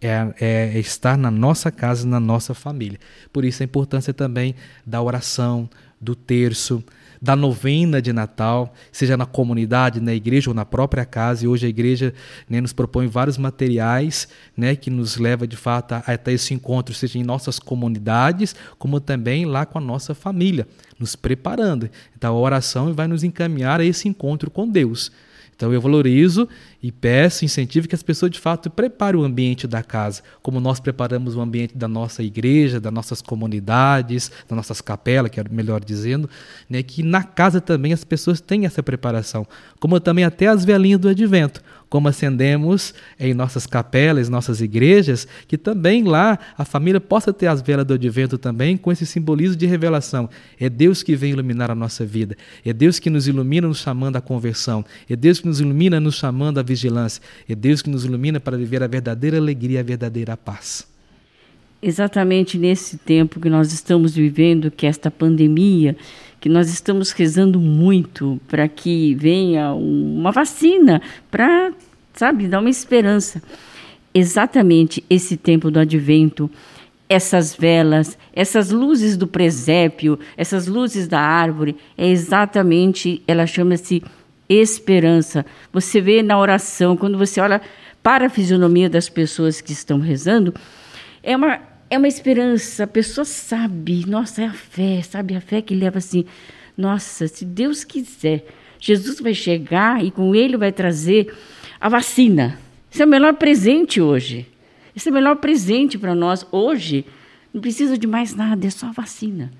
é, 0.00 0.34
é, 0.40 0.78
estar 0.78 1.16
na 1.16 1.30
nossa 1.30 1.70
casa, 1.70 2.06
na 2.06 2.20
nossa 2.20 2.54
família. 2.54 2.98
Por 3.32 3.44
isso 3.44 3.62
a 3.62 3.64
importância 3.64 4.12
também 4.12 4.54
da 4.84 5.00
oração, 5.00 5.68
do 6.00 6.14
terço, 6.14 6.84
da 7.20 7.34
novena 7.34 8.00
de 8.00 8.12
Natal, 8.12 8.74
seja 8.92 9.16
na 9.16 9.26
comunidade, 9.26 10.00
na 10.00 10.14
igreja 10.14 10.50
ou 10.50 10.54
na 10.54 10.64
própria 10.64 11.04
casa. 11.04 11.44
E 11.44 11.48
hoje 11.48 11.66
a 11.66 11.68
igreja 11.68 12.12
né, 12.48 12.60
nos 12.60 12.72
propõe 12.72 13.06
vários 13.06 13.38
materiais 13.38 14.28
né, 14.56 14.76
que 14.76 14.90
nos 14.90 15.16
leva 15.16 15.46
de 15.46 15.56
fato 15.56 15.94
até 15.94 16.32
esse 16.32 16.52
encontro, 16.52 16.94
seja 16.94 17.18
em 17.18 17.24
nossas 17.24 17.58
comunidades, 17.58 18.54
como 18.78 19.00
também 19.00 19.44
lá 19.44 19.64
com 19.64 19.78
a 19.78 19.80
nossa 19.80 20.14
família, 20.14 20.68
nos 20.98 21.16
preparando. 21.16 21.88
Então 22.16 22.34
a 22.34 22.38
oração 22.38 22.92
vai 22.92 23.08
nos 23.08 23.24
encaminhar 23.24 23.80
a 23.80 23.84
esse 23.84 24.08
encontro 24.08 24.50
com 24.50 24.68
Deus. 24.68 25.10
Então 25.56 25.72
eu 25.72 25.80
valorizo 25.80 26.46
e 26.86 26.92
peço, 26.92 27.44
incentivo 27.44 27.88
que 27.88 27.96
as 27.96 28.02
pessoas 28.02 28.30
de 28.30 28.38
fato 28.38 28.70
preparem 28.70 29.20
o 29.20 29.24
ambiente 29.24 29.66
da 29.66 29.82
casa, 29.82 30.22
como 30.40 30.60
nós 30.60 30.78
preparamos 30.78 31.34
o 31.34 31.40
ambiente 31.40 31.76
da 31.76 31.88
nossa 31.88 32.22
igreja, 32.22 32.78
das 32.78 32.92
nossas 32.92 33.20
comunidades, 33.20 34.30
das 34.48 34.56
nossas 34.56 34.80
capelas, 34.80 35.32
que 35.32 35.40
é 35.40 35.44
melhor 35.50 35.84
dizendo, 35.84 36.30
né, 36.70 36.84
que 36.84 37.02
na 37.02 37.24
casa 37.24 37.60
também 37.60 37.92
as 37.92 38.04
pessoas 38.04 38.40
têm 38.40 38.66
essa 38.66 38.84
preparação, 38.84 39.44
como 39.80 39.98
também 39.98 40.24
até 40.24 40.46
as 40.46 40.64
velinhas 40.64 41.00
do 41.00 41.08
advento 41.08 41.60
como 41.88 42.08
acendemos 42.08 42.94
em 43.18 43.32
nossas 43.32 43.66
capelas, 43.66 44.28
nossas 44.28 44.60
igrejas, 44.60 45.26
que 45.46 45.56
também 45.56 46.02
lá 46.02 46.38
a 46.56 46.64
família 46.64 47.00
possa 47.00 47.32
ter 47.32 47.46
as 47.46 47.62
velas 47.62 47.86
do 47.86 47.94
advento 47.94 48.36
também 48.36 48.76
com 48.76 48.90
esse 48.90 49.06
simbolismo 49.06 49.56
de 49.56 49.66
revelação. 49.66 50.28
É 50.58 50.68
Deus 50.68 51.02
que 51.02 51.14
vem 51.14 51.32
iluminar 51.32 51.70
a 51.70 51.74
nossa 51.74 52.04
vida. 52.04 52.36
É 52.64 52.72
Deus 52.72 52.98
que 52.98 53.10
nos 53.10 53.28
ilumina 53.28 53.68
nos 53.68 53.78
chamando 53.78 54.16
à 54.16 54.20
conversão. 54.20 54.84
É 55.08 55.14
Deus 55.14 55.40
que 55.40 55.46
nos 55.46 55.60
ilumina 55.60 56.00
nos 56.00 56.16
chamando 56.16 56.58
à 56.58 56.62
vigilância. 56.62 57.22
É 57.48 57.54
Deus 57.54 57.82
que 57.82 57.90
nos 57.90 58.04
ilumina 58.04 58.40
para 58.40 58.56
viver 58.56 58.82
a 58.82 58.86
verdadeira 58.86 59.36
alegria, 59.38 59.80
a 59.80 59.82
verdadeira 59.82 60.36
paz. 60.36 60.86
Exatamente 61.82 62.58
nesse 62.58 62.96
tempo 62.96 63.38
que 63.38 63.50
nós 63.50 63.72
estamos 63.72 64.14
vivendo, 64.14 64.70
que 64.70 64.86
esta 64.86 65.10
pandemia, 65.10 65.96
que 66.46 66.48
nós 66.48 66.70
estamos 66.72 67.10
rezando 67.10 67.60
muito 67.60 68.40
para 68.46 68.68
que 68.68 69.16
venha 69.16 69.72
uma 69.72 70.30
vacina 70.30 71.02
para, 71.28 71.72
sabe, 72.14 72.46
dar 72.46 72.60
uma 72.60 72.70
esperança. 72.70 73.42
Exatamente 74.14 75.02
esse 75.10 75.36
tempo 75.36 75.72
do 75.72 75.80
advento, 75.80 76.48
essas 77.08 77.52
velas, 77.52 78.16
essas 78.32 78.70
luzes 78.70 79.16
do 79.16 79.26
presépio, 79.26 80.20
essas 80.36 80.68
luzes 80.68 81.08
da 81.08 81.18
árvore, 81.18 81.74
é 81.98 82.08
exatamente, 82.08 83.20
ela 83.26 83.44
chama-se 83.44 84.00
esperança. 84.48 85.44
Você 85.72 86.00
vê 86.00 86.22
na 86.22 86.38
oração, 86.38 86.96
quando 86.96 87.18
você 87.18 87.40
olha 87.40 87.60
para 88.04 88.26
a 88.26 88.30
fisionomia 88.30 88.88
das 88.88 89.08
pessoas 89.08 89.60
que 89.60 89.72
estão 89.72 89.98
rezando, 89.98 90.54
é 91.24 91.34
uma 91.34 91.58
é 91.88 91.98
uma 91.98 92.08
esperança, 92.08 92.84
a 92.84 92.86
pessoa 92.86 93.24
sabe, 93.24 94.04
nossa, 94.06 94.42
é 94.42 94.46
a 94.46 94.52
fé, 94.52 95.02
sabe? 95.02 95.36
A 95.36 95.40
fé 95.40 95.62
que 95.62 95.74
leva 95.74 95.98
assim, 95.98 96.24
nossa, 96.76 97.28
se 97.28 97.44
Deus 97.44 97.84
quiser, 97.84 98.44
Jesus 98.78 99.20
vai 99.20 99.34
chegar 99.34 100.04
e 100.04 100.10
com 100.10 100.34
ele 100.34 100.56
vai 100.56 100.72
trazer 100.72 101.34
a 101.80 101.88
vacina. 101.88 102.58
Esse 102.92 103.02
é 103.02 103.06
o 103.06 103.08
melhor 103.08 103.34
presente 103.34 104.00
hoje. 104.00 104.46
Esse 104.94 105.08
é 105.08 105.12
o 105.12 105.14
melhor 105.14 105.36
presente 105.36 105.98
para 105.98 106.14
nós 106.14 106.46
hoje. 106.50 107.04
Não 107.52 107.60
precisa 107.60 107.96
de 107.96 108.06
mais 108.06 108.34
nada, 108.34 108.66
é 108.66 108.70
só 108.70 108.86
a 108.86 108.92
vacina. 108.92 109.52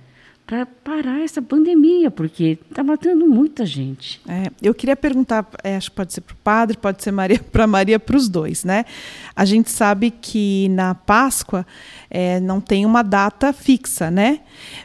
Para 0.46 0.64
parar 0.64 1.22
essa 1.22 1.42
pandemia, 1.42 2.08
porque 2.08 2.56
está 2.70 2.84
matando 2.84 3.26
muita 3.26 3.66
gente. 3.66 4.20
É, 4.28 4.48
eu 4.62 4.72
queria 4.72 4.94
perguntar, 4.94 5.44
é, 5.64 5.76
acho 5.76 5.90
que 5.90 5.96
pode 5.96 6.12
ser 6.12 6.20
para 6.20 6.34
o 6.34 6.36
padre, 6.36 6.76
pode 6.76 7.02
ser 7.02 7.10
Maria 7.10 7.40
para 7.50 7.66
Maria, 7.66 7.98
para 7.98 8.16
os 8.16 8.28
dois, 8.28 8.62
né? 8.62 8.84
A 9.34 9.44
gente 9.44 9.70
sabe 9.70 10.10
que 10.10 10.68
na 10.68 10.94
Páscoa 10.94 11.66
é, 12.08 12.38
não 12.38 12.60
tem 12.60 12.86
uma 12.86 13.02
data 13.02 13.52
fixa, 13.52 14.08
né? 14.08 14.40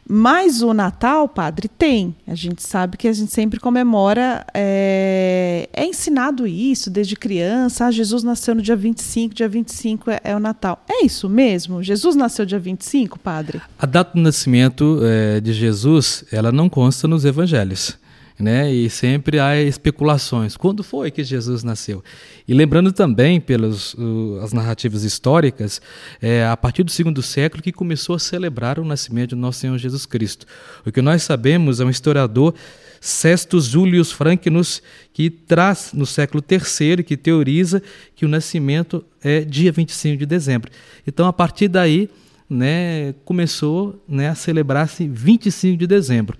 Mas 0.10 0.64
o 0.64 0.74
Natal, 0.74 1.30
padre, 1.30 1.68
tem. 1.68 2.16
A 2.28 2.34
gente 2.34 2.64
sabe 2.64 2.98
que 2.98 3.08
a 3.08 3.14
gente 3.14 3.32
sempre 3.32 3.60
comemora, 3.60 4.44
é, 4.56 5.70
é 5.72 5.86
ensinado 5.86 6.48
isso 6.48 6.90
desde 6.90 7.16
criança. 7.16 7.86
Ah, 7.86 7.92
Jesus 7.92 8.24
nasceu 8.24 8.56
no 8.56 8.64
dia 8.64 8.76
25, 8.76 9.36
dia 9.36 9.48
25 9.48 10.10
é, 10.10 10.22
é 10.24 10.36
o 10.36 10.40
Natal. 10.40 10.84
É 10.90 11.06
isso 11.06 11.30
mesmo? 11.30 11.84
Jesus 11.84 12.16
nasceu 12.16 12.48
dia 12.48 12.60
25, 12.60 13.20
padre? 13.20 13.62
A 13.78 13.86
data 13.86 14.14
do 14.16 14.22
nascimento 14.22 15.00
é, 15.04 15.40
de 15.40 15.51
Jesus, 15.54 16.24
ela 16.32 16.52
não 16.52 16.70
consta 16.70 17.08
nos 17.08 17.26
evangelhos 17.26 17.98
né? 18.42 18.74
E 18.74 18.90
sempre 18.90 19.40
há 19.40 19.62
especulações. 19.62 20.58
Quando 20.58 20.84
foi 20.84 21.12
que 21.12 21.24
Jesus 21.24 21.64
nasceu? 21.64 22.04
E 22.48 22.54
lembrando 22.54 22.92
também, 22.92 23.40
pelas 23.40 23.94
uh, 23.94 24.40
as 24.44 24.52
narrativas 24.52 25.04
históricas, 25.04 25.82
é 26.22 26.46
a 26.46 26.58
partir 26.58 26.84
do 26.84 26.92
segundo 26.92 27.22
século 27.22 27.62
que 27.62 27.72
começou 27.72 28.16
a 28.16 28.20
celebrar 28.20 28.80
o 28.80 28.86
nascimento 28.86 29.30
de 29.30 29.36
nosso 29.36 29.60
Senhor 29.60 29.78
Jesus 29.78 30.06
Cristo. 30.06 30.46
O 30.86 30.92
que 30.92 31.02
nós 31.02 31.24
sabemos 31.24 31.80
é 31.80 31.86
um 31.86 31.90
historiador 31.90 32.54
Sestus 33.00 33.66
Julius 33.66 34.12
Francinus, 34.12 34.82
que 35.14 35.30
traz 35.30 35.92
no 35.94 36.06
século 36.06 36.44
III, 36.48 37.04
que 37.04 37.18
teoriza 37.18 37.82
que 38.16 38.26
o 38.26 38.30
nascimento 38.30 39.04
é 39.24 39.42
dia 39.42 39.72
25 39.72 40.18
de 40.18 40.26
dezembro. 40.26 40.72
Então, 41.06 41.28
a 41.28 41.34
partir 41.34 41.68
daí, 41.68 42.10
né, 42.52 43.14
começou 43.24 44.04
né, 44.06 44.30
a 44.30 44.36
celebrar-se 44.36 45.08
25 45.08 45.78
de 45.78 45.88
dezembro. 45.88 46.38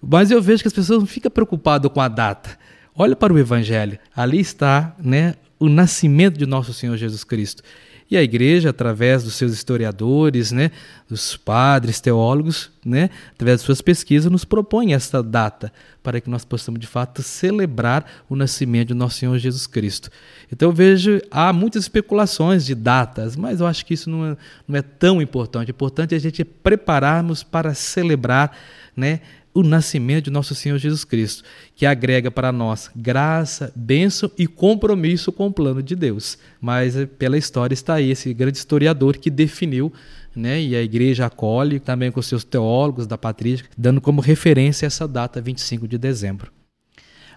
Mas 0.00 0.30
eu 0.30 0.40
vejo 0.40 0.62
que 0.62 0.68
as 0.68 0.72
pessoas 0.72 1.00
não 1.00 1.06
ficam 1.06 1.30
preocupadas 1.30 1.90
com 1.90 2.00
a 2.00 2.06
data. 2.06 2.56
Olha 2.94 3.16
para 3.16 3.32
o 3.32 3.38
Evangelho. 3.38 3.98
Ali 4.14 4.38
está 4.38 4.94
né, 5.02 5.34
o 5.58 5.68
nascimento 5.68 6.38
de 6.38 6.46
nosso 6.46 6.72
Senhor 6.72 6.96
Jesus 6.96 7.24
Cristo. 7.24 7.64
E 8.10 8.16
a 8.16 8.22
igreja, 8.22 8.70
através 8.70 9.22
dos 9.22 9.34
seus 9.34 9.52
historiadores, 9.52 10.50
né, 10.50 10.70
dos 11.08 11.36
padres, 11.36 12.00
teólogos, 12.00 12.70
né, 12.82 13.10
através 13.32 13.60
de 13.60 13.66
suas 13.66 13.82
pesquisas, 13.82 14.32
nos 14.32 14.46
propõe 14.46 14.94
esta 14.94 15.22
data 15.22 15.70
para 16.02 16.18
que 16.18 16.30
nós 16.30 16.42
possamos, 16.42 16.80
de 16.80 16.86
fato, 16.86 17.22
celebrar 17.22 18.06
o 18.26 18.34
nascimento 18.34 18.88
de 18.88 18.94
nosso 18.94 19.18
Senhor 19.18 19.36
Jesus 19.36 19.66
Cristo. 19.66 20.10
Então 20.50 20.70
eu 20.70 20.72
vejo, 20.72 21.20
há 21.30 21.52
muitas 21.52 21.82
especulações 21.82 22.64
de 22.64 22.74
datas, 22.74 23.36
mas 23.36 23.60
eu 23.60 23.66
acho 23.66 23.84
que 23.84 23.92
isso 23.92 24.08
não 24.08 24.24
é, 24.24 24.36
não 24.66 24.78
é 24.78 24.82
tão 24.82 25.20
importante. 25.20 25.68
O 25.68 25.72
importante 25.72 26.14
é 26.14 26.16
a 26.16 26.20
gente 26.20 26.42
prepararmos 26.44 27.42
para 27.42 27.74
celebrar 27.74 28.56
né, 28.96 29.20
o 29.58 29.62
nascimento 29.62 30.26
de 30.26 30.30
nosso 30.30 30.54
Senhor 30.54 30.78
Jesus 30.78 31.04
Cristo, 31.04 31.42
que 31.74 31.84
agrega 31.84 32.30
para 32.30 32.52
nós 32.52 32.90
graça, 32.94 33.72
bênção 33.74 34.30
e 34.38 34.46
compromisso 34.46 35.32
com 35.32 35.48
o 35.48 35.52
plano 35.52 35.82
de 35.82 35.96
Deus. 35.96 36.38
Mas 36.60 36.96
eh, 36.96 37.06
pela 37.06 37.36
história 37.36 37.74
está 37.74 37.94
aí 37.94 38.10
esse 38.10 38.32
grande 38.32 38.58
historiador 38.58 39.16
que 39.16 39.30
definiu 39.30 39.92
né, 40.34 40.60
e 40.60 40.76
a 40.76 40.82
igreja 40.82 41.26
acolhe 41.26 41.80
também 41.80 42.12
com 42.12 42.22
seus 42.22 42.44
teólogos 42.44 43.06
da 43.06 43.18
patrística, 43.18 43.70
dando 43.76 44.00
como 44.00 44.20
referência 44.20 44.86
essa 44.86 45.08
data 45.08 45.40
25 45.40 45.88
de 45.88 45.98
dezembro. 45.98 46.57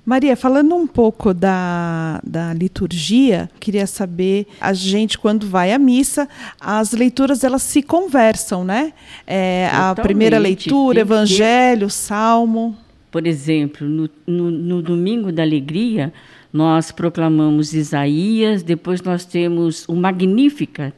Maria, 0.03 0.35
falando 0.35 0.75
um 0.75 0.87
pouco 0.87 1.31
da, 1.33 2.19
da 2.25 2.53
liturgia, 2.53 3.49
queria 3.59 3.85
saber, 3.85 4.47
a 4.59 4.73
gente 4.73 5.17
quando 5.17 5.47
vai 5.47 5.71
à 5.71 5.77
missa, 5.77 6.27
as 6.59 6.91
leituras 6.91 7.43
elas 7.43 7.61
se 7.61 7.83
conversam, 7.83 8.63
né? 8.63 8.93
É, 9.27 9.69
a 9.71 9.93
primeira 9.93 10.39
leitura, 10.39 11.01
Evangelho, 11.01 11.87
Salmo. 11.89 12.75
Por 13.11 13.27
exemplo, 13.27 13.87
no, 13.87 14.09
no, 14.25 14.49
no 14.49 14.81
Domingo 14.81 15.31
da 15.31 15.43
Alegria, 15.43 16.11
nós 16.51 16.91
proclamamos 16.91 17.73
Isaías, 17.73 18.63
depois 18.63 19.01
nós 19.01 19.23
temos 19.23 19.87
o 19.87 19.95
Magnífica, 19.95 20.93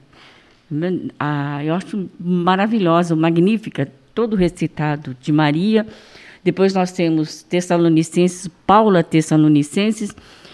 ah, 1.19 1.63
eu 1.63 1.75
acho 1.75 2.09
maravilhosa, 2.19 3.13
o 3.13 3.17
Magnífica, 3.17 3.91
todo 4.15 4.35
recitado 4.35 5.15
de 5.19 5.31
Maria, 5.31 5.85
depois 6.43 6.73
nós 6.73 6.91
temos 6.91 7.43
Tessalonicenses, 7.43 8.49
Paula 8.67 9.03
Tessalonicenses, 9.03 10.13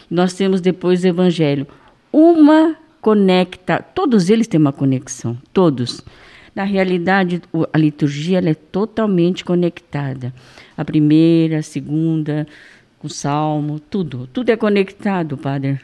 nós 0.10 0.34
temos 0.34 0.62
depois 0.62 1.04
o 1.04 1.08
Evangelho. 1.08 1.68
Uma 2.12 2.76
conecta, 3.02 3.82
todos 3.82 4.30
eles 4.30 4.48
têm 4.48 4.60
uma 4.60 4.74
conexão, 4.74 5.38
todos. 5.52 6.02
Na 6.54 6.64
realidade, 6.64 7.42
a 7.72 7.78
liturgia 7.78 8.40
é 8.40 8.54
totalmente 8.54 9.46
conectada. 9.46 10.34
A 10.76 10.84
primeira, 10.84 11.60
a 11.60 11.64
segunda, 11.64 12.46
o 13.02 13.10
salmo, 13.10 13.80
tudo. 13.80 14.28
Tudo 14.28 14.50
é 14.50 14.58
conectado, 14.58 15.38
Padre. 15.38 15.80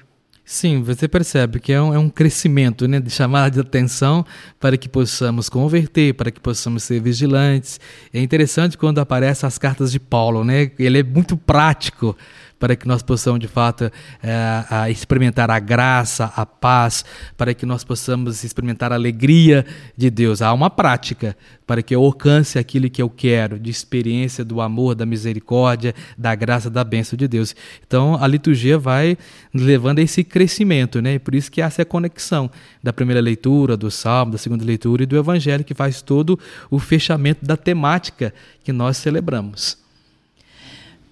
Sim, 0.48 0.84
você 0.84 1.08
percebe 1.08 1.60
que 1.60 1.74
é 1.74 1.82
um, 1.82 1.92
é 1.92 1.98
um 1.98 2.08
crescimento 2.08 2.88
né, 2.88 3.00
de 3.00 3.10
chamada 3.10 3.50
de 3.50 3.60
atenção 3.60 4.24
para 4.60 4.78
que 4.78 4.88
possamos 4.88 5.50
converter, 5.50 6.14
para 6.14 6.30
que 6.30 6.40
possamos 6.40 6.84
ser 6.84 7.02
vigilantes. 7.02 7.80
É 8.14 8.22
interessante 8.22 8.78
quando 8.78 9.00
aparecem 9.00 9.48
as 9.48 9.58
cartas 9.58 9.92
de 9.92 10.00
Paulo, 10.00 10.44
né? 10.44 10.70
ele 10.78 11.00
é 11.00 11.04
muito 11.04 11.36
prático 11.36 12.16
para 12.60 12.76
que 12.76 12.88
nós 12.88 13.04
possamos 13.04 13.40
de 13.40 13.48
fato 13.48 13.92
é, 14.24 14.90
experimentar 14.90 15.52
a 15.52 15.60
graça, 15.60 16.32
a 16.36 16.46
paz, 16.46 17.04
para 17.38 17.54
que 17.54 17.66
nós 17.66 17.84
possamos 17.84 18.44
experimentar 18.44 18.92
a 18.92 18.96
alegria 18.96 19.66
de 19.96 20.10
Deus. 20.10 20.42
Há 20.42 20.54
uma 20.54 20.70
prática 20.70 21.36
para 21.68 21.82
que 21.82 21.96
eu 21.96 22.04
alcance 22.04 22.60
aquilo 22.60 22.90
que 22.90 23.02
eu 23.02 23.10
quero, 23.10 23.60
de 23.60 23.70
experiência 23.70 24.46
do 24.46 24.62
amor, 24.62 24.96
da 24.96 25.06
misericórdia, 25.06 25.94
da 26.18 26.34
graça, 26.36 26.70
da 26.70 26.84
bênção 26.84 27.18
de 27.18 27.28
Deus. 27.28 27.56
Então 27.86 28.18
a 28.22 28.28
liturgia 28.28 28.78
vai 28.78 29.18
levando 29.54 30.00
a 30.00 30.02
esse 30.02 30.24
crescimento, 30.24 31.02
né? 31.02 31.16
E 31.16 31.20
por 31.20 31.36
isso 31.36 31.52
que 31.52 31.62
essa 31.62 31.82
é 31.82 31.86
conexão 31.86 32.50
da 32.84 32.94
primeira 32.94 33.22
leitura, 33.22 33.76
do 33.76 33.90
salmo, 33.90 34.32
da 34.32 34.38
segunda 34.38 34.64
leitura 34.64 35.04
e 35.04 35.06
do 35.06 35.18
evangelho 35.18 35.64
que 35.64 35.74
faz 35.74 36.02
todo 36.02 36.40
o 36.70 36.80
fechamento 36.80 37.46
da 37.46 37.58
temática 37.58 38.34
que 38.64 38.72
nós 38.72 38.98
celebramos. 38.98 39.85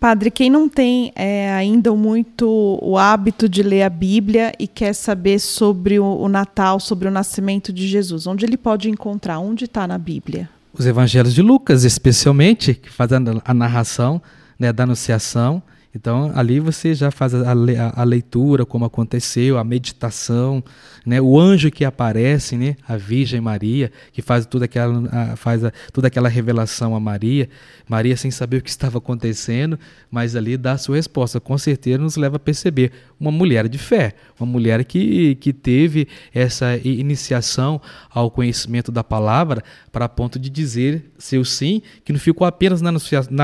Padre, 0.04 0.30
quem 0.30 0.50
não 0.50 0.68
tem 0.68 1.14
é, 1.16 1.50
ainda 1.54 1.96
muito 1.96 2.78
o 2.82 2.98
hábito 2.98 3.48
de 3.48 3.64
ler 3.64 3.84
a 3.84 3.90
Bíblia 3.90 4.52
e 4.60 4.68
quer 4.68 4.92
saber 4.92 5.40
sobre 5.40 5.98
o, 5.98 6.04
o 6.04 6.28
Natal, 6.28 6.78
sobre 6.78 7.08
o 7.08 7.12
nascimento 7.12 7.72
de 7.72 7.88
Jesus, 7.88 8.28
onde 8.28 8.46
ele 8.46 8.58
pode 8.58 8.90
encontrar? 8.90 9.40
Onde 9.40 9.64
está 9.64 9.88
na 9.88 9.98
Bíblia? 9.98 10.50
Os 10.78 10.86
Evangelhos 10.86 11.34
de 11.34 11.42
Lucas, 11.42 11.86
especialmente, 11.86 12.74
que 12.74 12.90
faz 12.90 13.14
a, 13.14 13.18
a 13.46 13.54
narração 13.54 14.22
né, 14.60 14.74
da 14.74 14.84
Anunciação. 14.84 15.64
Então, 15.96 16.32
ali 16.34 16.60
você 16.60 16.96
já 16.96 17.12
faz 17.12 17.36
a, 17.36 17.52
a, 17.52 18.02
a, 18.02 18.04
leitura, 18.04 18.66
como 18.66 18.84
aconteceu, 18.84 19.60
a 19.60 19.64
meditação, 19.64 20.64
né? 21.06 21.22
o 21.22 21.40
anjo 21.40 21.70
que 21.70 21.86
aparece, 21.86 22.58
né? 22.58 22.76
a 22.88 22.98
Virgem 22.98 23.40
Maria, 23.40 23.92
que 24.12 24.22
faz, 24.22 24.46
toda 24.48 24.66
aquela, 24.66 25.08
a, 25.12 25.36
faz 25.36 25.64
a, 25.64 25.72
toda 25.92 26.08
aquela 26.08 26.28
revelação 26.28 26.96
a 26.96 27.00
Maria. 27.00 27.48
Maria 27.88 28.18
sem 28.18 28.32
saber 28.32 28.58
o 28.58 28.62
que 28.62 28.72
estava 28.72 28.98
acontecendo, 28.98 29.78
mas 30.10 30.36
ali 30.36 30.58
dá 30.58 30.72
a 30.72 30.78
sua 30.80 30.96
resposta. 30.96 31.40
Com 31.40 31.58
certeza 31.60 32.00
nos 32.00 32.16
leva 32.16 32.38
a 32.38 32.40
perceber 32.40 32.92
uma 33.20 33.32
mulher 33.32 33.70
de 33.70 33.78
fé, 33.78 34.16
uma 34.40 34.52
mulher 34.52 34.84
que, 34.86 35.36
que 35.36 35.54
teve 35.54 36.08
essa 36.34 36.76
iniciação 36.84 37.80
ao 38.10 38.32
conhecimento 38.32 38.92
da 38.92 39.04
palavra 39.04 39.64
para 39.92 40.10
ponto 40.10 40.40
de 40.40 40.50
dizer 40.50 41.12
seu 41.20 41.46
sim, 41.46 41.82
que 42.04 42.12
não 42.12 42.20
ficou 42.20 42.46
apenas 42.48 42.82
na, 42.82 42.92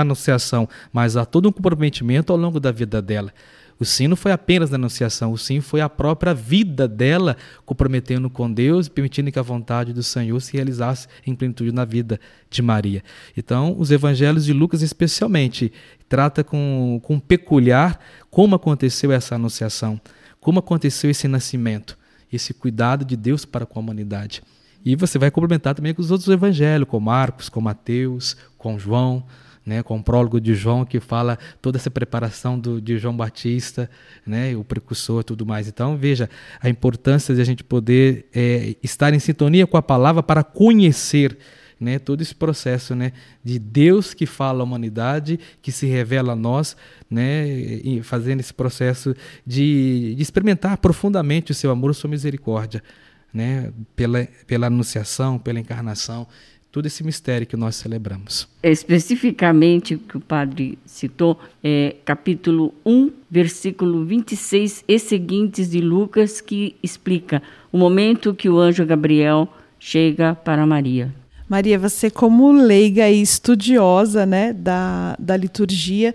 anunciação, 0.01 0.67
mas 0.91 1.15
a 1.15 1.25
todo 1.25 1.47
um 1.47 1.51
comprometimento 1.51 2.33
ao 2.33 2.38
longo 2.39 2.59
da 2.59 2.71
vida 2.71 3.01
dela. 3.01 3.33
O 3.79 3.85
sim 3.85 4.09
não 4.09 4.17
foi 4.17 4.33
apenas 4.33 4.69
na 4.69 4.75
anunciação, 4.75 5.31
o 5.31 5.37
sim 5.37 5.61
foi 5.61 5.79
a 5.79 5.87
própria 5.87 6.33
vida 6.33 6.85
dela 6.85 7.37
comprometendo 7.65 8.29
com 8.29 8.51
Deus 8.51 8.89
permitindo 8.89 9.31
que 9.31 9.39
a 9.39 9.43
vontade 9.43 9.93
do 9.93 10.03
Senhor 10.03 10.37
se 10.41 10.51
realizasse 10.51 11.07
em 11.25 11.33
plenitude 11.33 11.71
na 11.71 11.85
vida 11.85 12.19
de 12.49 12.61
Maria. 12.61 13.01
Então, 13.37 13.73
os 13.79 13.89
evangelhos 13.89 14.43
de 14.43 14.51
Lucas, 14.51 14.81
especialmente, 14.81 15.71
trata 16.09 16.43
com, 16.43 16.99
com 17.01 17.17
peculiar 17.21 17.97
como 18.29 18.53
aconteceu 18.53 19.13
essa 19.13 19.35
anunciação, 19.35 19.99
como 20.41 20.59
aconteceu 20.59 21.09
esse 21.09 21.29
nascimento, 21.29 21.97
esse 22.33 22.53
cuidado 22.53 23.05
de 23.05 23.15
Deus 23.15 23.45
para 23.45 23.65
com 23.65 23.79
a 23.79 23.81
humanidade. 23.81 24.43
E 24.83 24.93
você 24.93 25.17
vai 25.17 25.31
complementar 25.31 25.73
também 25.73 25.93
com 25.93 26.01
os 26.01 26.11
outros 26.11 26.29
evangelhos, 26.29 26.87
com 26.87 26.99
Marcos, 26.99 27.47
com 27.47 27.61
Mateus, 27.61 28.35
com 28.57 28.77
João 28.77 29.25
né, 29.69 29.83
com 29.83 29.97
o 29.97 30.03
prólogo 30.03 30.41
de 30.41 30.55
João 30.55 30.83
que 30.83 30.99
fala 30.99 31.37
toda 31.61 31.77
essa 31.77 31.91
preparação 31.91 32.57
do, 32.57 32.81
de 32.81 32.97
João 32.97 33.15
Batista, 33.15 33.87
né, 34.25 34.55
o 34.55 34.63
precursor 34.63 35.21
e 35.21 35.23
tudo 35.23 35.45
mais. 35.45 35.67
Então, 35.67 35.95
veja 35.95 36.27
a 36.59 36.67
importância 36.67 37.35
de 37.35 37.39
a 37.39 37.43
gente 37.43 37.63
poder 37.63 38.25
é, 38.33 38.75
estar 38.81 39.13
em 39.13 39.19
sintonia 39.19 39.67
com 39.67 39.77
a 39.77 39.81
palavra 39.81 40.23
para 40.23 40.43
conhecer 40.43 41.37
né, 41.79 41.99
todo 41.99 42.21
esse 42.21 42.33
processo 42.33 42.95
né, 42.95 43.13
de 43.43 43.59
Deus 43.59 44.15
que 44.15 44.25
fala 44.25 44.61
à 44.61 44.63
humanidade, 44.63 45.39
que 45.61 45.71
se 45.71 45.85
revela 45.85 46.33
a 46.33 46.35
nós, 46.35 46.75
né, 47.07 47.47
e 47.47 48.01
fazendo 48.01 48.39
esse 48.39 48.53
processo 48.53 49.15
de, 49.45 50.15
de 50.15 50.21
experimentar 50.21 50.79
profundamente 50.79 51.51
o 51.51 51.55
seu 51.55 51.69
amor, 51.69 51.93
sua 51.93 52.09
misericórdia. 52.09 52.83
Né, 53.31 53.71
pela, 53.95 54.27
pela 54.47 54.65
anunciação, 54.65 55.37
pela 55.37 55.59
encarnação, 55.59 56.25
todo 56.71 56.85
esse 56.85 57.03
mistério 57.03 57.47
que 57.47 57.57
nós 57.57 57.75
celebramos. 57.75 58.47
Especificamente, 58.61 59.95
o 59.95 59.99
que 59.99 60.17
o 60.17 60.19
padre 60.19 60.77
citou, 60.85 61.39
é 61.63 61.95
capítulo 62.05 62.73
1, 62.85 63.11
versículo 63.29 64.05
26 64.05 64.83
e 64.87 64.99
seguintes 64.99 65.69
de 65.69 65.81
Lucas, 65.81 66.41
que 66.41 66.75
explica 66.83 67.41
o 67.71 67.77
momento 67.77 68.33
que 68.33 68.49
o 68.49 68.59
anjo 68.59 68.85
Gabriel 68.85 69.47
chega 69.79 70.35
para 70.35 70.65
Maria. 70.65 71.13
Maria, 71.47 71.79
você 71.79 72.11
como 72.11 72.51
leiga 72.51 73.09
e 73.09 73.23
estudiosa 73.23 74.23
né, 74.23 74.53
da, 74.53 75.15
da 75.17 75.35
liturgia, 75.35 76.13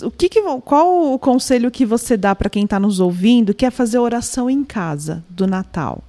o 0.00 0.12
que, 0.12 0.28
que 0.28 0.40
qual 0.64 1.12
o 1.12 1.18
conselho 1.18 1.72
que 1.72 1.84
você 1.84 2.16
dá 2.16 2.36
para 2.36 2.48
quem 2.48 2.62
está 2.62 2.78
nos 2.78 3.00
ouvindo 3.00 3.52
que 3.52 3.66
é 3.66 3.70
fazer 3.70 3.98
oração 3.98 4.48
em 4.48 4.62
casa 4.62 5.24
do 5.28 5.44
Natal? 5.44 6.04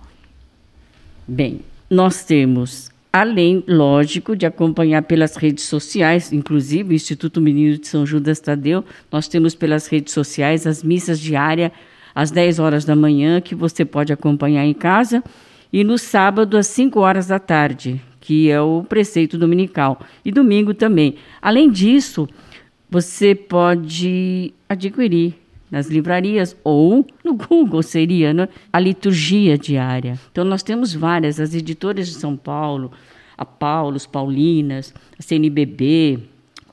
Bem, 1.28 1.62
nós 1.90 2.24
temos, 2.24 2.92
além, 3.12 3.64
lógico, 3.68 4.36
de 4.36 4.46
acompanhar 4.46 5.04
pelas 5.04 5.36
redes 5.36 5.66
sociais, 5.66 6.32
inclusive 6.32 6.94
o 6.94 6.96
Instituto 6.96 7.42
Menino 7.42 7.78
de 7.78 7.88
São 7.88 8.06
Judas 8.06 8.40
Tadeu, 8.40 8.86
nós 9.12 9.28
temos 9.28 9.54
pelas 9.54 9.88
redes 9.88 10.14
sociais 10.14 10.66
as 10.66 10.84
missas 10.84 11.20
diárias 11.20 11.72
às 12.16 12.32
10 12.32 12.60
horas 12.60 12.86
da 12.86 12.96
manhã, 12.96 13.42
que 13.42 13.56
você 13.56 13.84
pode 13.84 14.14
acompanhar 14.14 14.66
em 14.66 14.74
casa, 14.74 15.24
e 15.72 15.84
no 15.84 15.98
sábado 15.98 16.58
às 16.58 16.68
5 16.68 17.00
horas 17.00 17.28
da 17.28 17.40
tarde, 17.40 18.02
que 18.20 18.50
é 18.50 18.62
o 18.62 18.84
preceito 18.84 19.38
dominical, 19.38 20.00
e 20.24 20.32
domingo 20.32 20.74
também. 20.74 21.16
Além 21.42 21.70
disso, 21.70 22.28
você 22.90 23.34
pode 23.34 24.54
adquirir 24.68 25.41
nas 25.72 25.88
livrarias 25.88 26.56
ou 26.64 27.08
no 27.24 27.34
Google 27.34 27.82
seria 27.82 28.34
né? 28.34 28.50
a 28.72 28.80
liturgia 28.80 29.58
diária. 29.58 30.20
Então 30.32 30.44
nós 30.44 30.62
temos 30.62 30.94
várias, 30.94 31.40
as 31.40 31.56
editoras 31.56 32.08
de 32.08 32.16
São 32.16 32.36
Paulo, 32.36 32.92
a 33.38 33.46
Paulos, 33.46 34.06
Paulinas, 34.06 34.94
a 35.18 35.22
CNBB, 35.22 36.20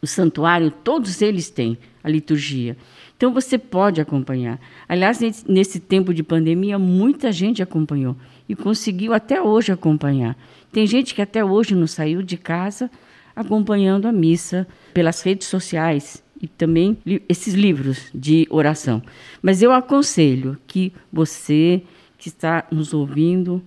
o 0.03 0.07
Santuário, 0.07 0.71
todos 0.71 1.23
eles 1.23 1.49
têm 1.49 1.79
a 2.03 2.09
liturgia. 2.09 2.77
Então 3.17 3.33
você 3.33 3.57
pode 3.57 4.01
acompanhar. 4.01 4.61
Aliás, 4.89 5.21
nesse 5.47 5.81
tempo 5.81 6.13
de 6.13 6.23
pandemia, 6.23 6.79
muita 6.79 7.33
gente 7.33 7.63
acompanhou 7.63 8.17
e 8.49 8.55
conseguiu 8.55 9.13
até 9.13 9.41
hoje 9.41 9.73
acompanhar. 9.73 10.37
Tem 10.73 10.87
gente 10.87 11.15
que 11.15 11.23
até 11.23 11.45
hoje 11.45 11.75
não 11.75 11.87
saiu 11.87 12.23
de 12.23 12.37
casa 12.37 12.91
acompanhando 13.35 14.07
a 14.07 14.13
missa 14.13 14.67
pelas 14.93 15.23
redes 15.23 15.49
sociais 15.49 16.23
e 16.40 16.46
também 16.46 16.96
esses 17.29 17.55
livros 17.55 18.11
de 18.14 18.46
oração. 18.51 19.03
Mas 19.42 19.62
eu 19.62 19.72
aconselho 19.72 20.57
que 20.66 20.92
você 21.12 21.83
que 22.16 22.29
está 22.29 22.66
nos 22.70 22.92
ouvindo, 22.92 23.62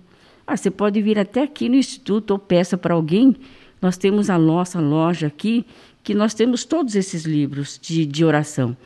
ah, 0.46 0.56
você 0.56 0.70
pode 0.70 1.00
vir 1.00 1.18
até 1.18 1.42
aqui 1.42 1.68
no 1.68 1.76
instituto 1.76 2.32
ou 2.32 2.38
peça 2.38 2.76
para 2.76 2.94
alguém. 2.94 3.36
Nós 3.80 3.96
temos 3.96 4.28
a 4.28 4.38
nossa 4.38 4.80
loja 4.80 5.26
aqui, 5.26 5.64
que 6.02 6.14
nós 6.14 6.34
temos 6.34 6.64
todos 6.64 6.94
esses 6.94 7.24
livros 7.24 7.78
de, 7.80 8.04
de 8.04 8.24
oração. 8.24 8.76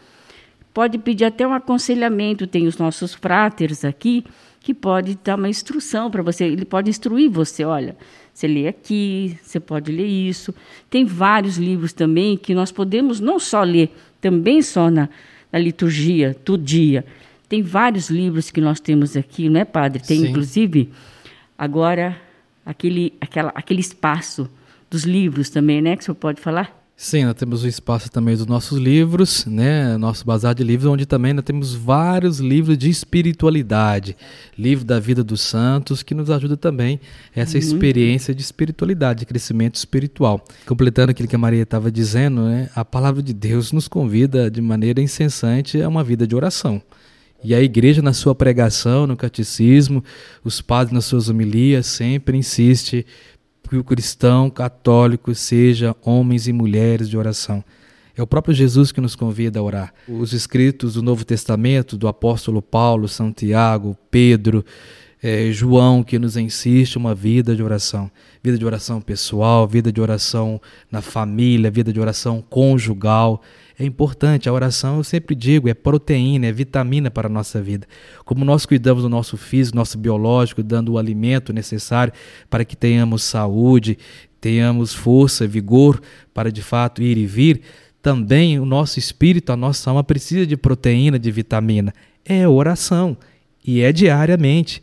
Pode 0.73 0.99
pedir 0.99 1.25
até 1.25 1.47
um 1.47 1.55
aconselhamento, 1.55 2.47
tem 2.47 2.67
os 2.67 2.77
nossos 2.77 3.15
fráteres 3.15 3.85
aqui, 3.85 4.25
que 4.61 4.75
pode 4.75 5.19
dar 5.25 5.37
uma 5.37 5.49
instrução 5.49 6.11
para 6.11 6.23
você. 6.23 6.45
Ele 6.45 6.65
pode 6.65 6.91
instruir 6.91 7.31
você, 7.31 7.65
olha, 7.65 7.97
você 8.37 8.47
lê 8.47 8.69
aqui, 8.69 9.39
você 9.43 9.59
pode 9.59 9.91
ler 9.91 10.05
isso. 10.05 10.55
Tem 10.91 11.07
vários 11.07 11.57
livros 11.57 11.95
também 11.95 12.37
que 12.37 12.55
nós 12.55 12.71
podemos 12.71 13.19
não 13.19 13.39
só 13.39 13.63
ler, 13.63 13.91
também 14.21 14.61
só 14.61 14.91
na, 14.91 15.09
na 15.51 15.59
liturgia, 15.59 16.37
todo 16.45 16.63
dia. 16.63 17.03
Tem 17.49 17.63
vários 17.63 18.11
livros 18.11 18.51
que 18.51 18.61
nós 18.61 18.79
temos 18.79 19.17
aqui, 19.17 19.49
não 19.49 19.59
é, 19.59 19.65
padre? 19.65 20.03
Tem, 20.03 20.21
Sim. 20.21 20.29
inclusive, 20.29 20.91
agora, 21.57 22.15
aquele, 22.67 23.15
aquela, 23.23 23.53
aquele 23.55 23.81
espaço 23.81 24.51
dos 24.91 25.05
livros 25.05 25.49
também, 25.49 25.81
né? 25.81 25.97
Que 25.97 26.03
o 26.03 26.05
senhor 26.05 26.17
pode 26.17 26.39
falar? 26.39 26.86
Sim, 26.99 27.27
nós 27.27 27.35
temos 27.35 27.63
o 27.63 27.69
espaço 27.69 28.11
também 28.11 28.35
dos 28.35 28.47
nossos 28.47 28.79
livros, 28.79 29.45
né? 29.45 29.99
Nosso 29.99 30.25
bazar 30.25 30.55
de 30.55 30.65
livros, 30.65 30.91
onde 30.91 31.05
também 31.05 31.35
nós 31.35 31.45
temos 31.45 31.75
vários 31.75 32.39
livros 32.39 32.79
de 32.79 32.89
espiritualidade, 32.89 34.17
livro 34.59 34.83
da 34.83 34.99
vida 34.99 35.23
dos 35.23 35.43
santos, 35.43 36.03
que 36.03 36.15
nos 36.15 36.31
ajuda 36.31 36.57
também 36.57 36.99
essa 37.35 37.59
Muito. 37.59 37.67
experiência 37.67 38.35
de 38.35 38.41
espiritualidade, 38.41 39.21
de 39.21 39.27
crescimento 39.27 39.75
espiritual. 39.75 40.43
Completando 40.65 41.11
aquilo 41.11 41.29
que 41.29 41.37
a 41.37 41.39
Maria 41.39 41.65
estava 41.65 41.93
dizendo, 41.93 42.41
né? 42.45 42.71
A 42.75 42.83
palavra 42.83 43.23
de 43.23 43.35
Deus 43.35 43.73
nos 43.73 43.89
convida 43.89 44.51
de 44.51 44.63
maneira 44.63 44.99
incessante 45.03 45.83
a 45.83 45.89
uma 45.89 46.03
vida 46.03 46.27
de 46.27 46.35
oração. 46.35 46.81
E 47.45 47.55
a 47.55 47.61
igreja, 47.61 48.01
na 48.01 48.15
sua 48.15 48.35
pregação, 48.35 49.07
no 49.07 49.19
catecismo, 49.19 50.03
os 50.43 50.63
padres 50.63 50.95
nas 50.95 51.05
suas 51.05 51.29
homilias, 51.29 51.87
sempre 51.87 52.39
insiste 52.39 53.05
que 53.69 53.77
o 53.77 53.85
cristão 53.85 54.49
católico 54.49 55.35
seja 55.35 55.95
homens 56.03 56.49
e 56.49 56.53
mulheres 56.53 57.09
de 57.09 57.17
oração. 57.17 57.65
É 58.17 58.23
o 58.23 58.27
próprio 58.27 58.55
Jesus 58.55 58.91
que 58.93 59.01
nos 59.01 59.15
convida 59.15 59.59
a 59.59 59.63
orar. 59.63 59.95
Os 60.09 60.33
escritos 60.33 60.95
do 60.95 61.03
Novo 61.03 61.25
Testamento, 61.25 61.97
do 61.97 62.09
apóstolo 62.09 62.63
Paulo, 62.63 63.07
Santiago, 63.09 63.97
Pedro, 64.11 64.65
é, 65.23 65.51
João, 65.51 66.03
que 66.03 66.19
nos 66.19 66.37
insiste 66.37 66.97
uma 66.97 67.15
vida 67.15 67.55
de 67.55 67.63
oração. 67.63 68.11
Vida 68.43 68.57
de 68.57 68.65
oração 68.65 69.01
pessoal, 69.01 69.67
vida 69.67 69.93
de 69.93 70.01
oração 70.01 70.61
na 70.91 71.03
família, 71.03 71.71
vida 71.71 71.93
de 71.93 72.01
oração 72.01 72.43
conjugal 72.49 73.43
é 73.79 73.85
importante. 73.85 74.49
A 74.49 74.53
oração, 74.53 74.99
eu 74.99 75.05
sempre 75.05 75.35
digo, 75.35 75.69
é 75.69 75.75
proteína, 75.75 76.47
é 76.47 76.53
vitamina 76.53 77.11
para 77.11 77.29
a 77.29 77.31
nossa 77.31 77.61
vida. 77.61 77.87
Como 78.25 78.45
nós 78.45 78.65
cuidamos 78.65 79.03
do 79.03 79.09
nosso 79.09 79.37
físico, 79.37 79.77
nosso 79.77 79.99
biológico, 79.99 80.63
dando 80.63 80.93
o 80.93 80.99
alimento 80.99 81.53
necessário 81.53 82.13
para 82.49 82.65
que 82.65 82.77
tenhamos 82.77 83.23
saúde, 83.23 83.99
tenhamos 84.41 84.95
força, 84.95 85.47
vigor 85.47 86.01
para 86.33 86.51
de 86.51 86.63
fato 86.63 87.03
ir 87.03 87.19
e 87.19 87.27
vir, 87.27 87.61
também 88.01 88.59
o 88.61 88.65
nosso 88.65 88.99
espírito, 88.99 89.53
a 89.53 89.57
nossa 89.57 89.91
alma 89.91 90.05
precisa 90.05 90.47
de 90.47 90.57
proteína, 90.57 91.19
de 91.19 91.31
vitamina. 91.31 91.93
É 92.25 92.47
oração 92.47 93.17
e 93.67 93.81
é 93.81 93.93
diariamente 93.93 94.83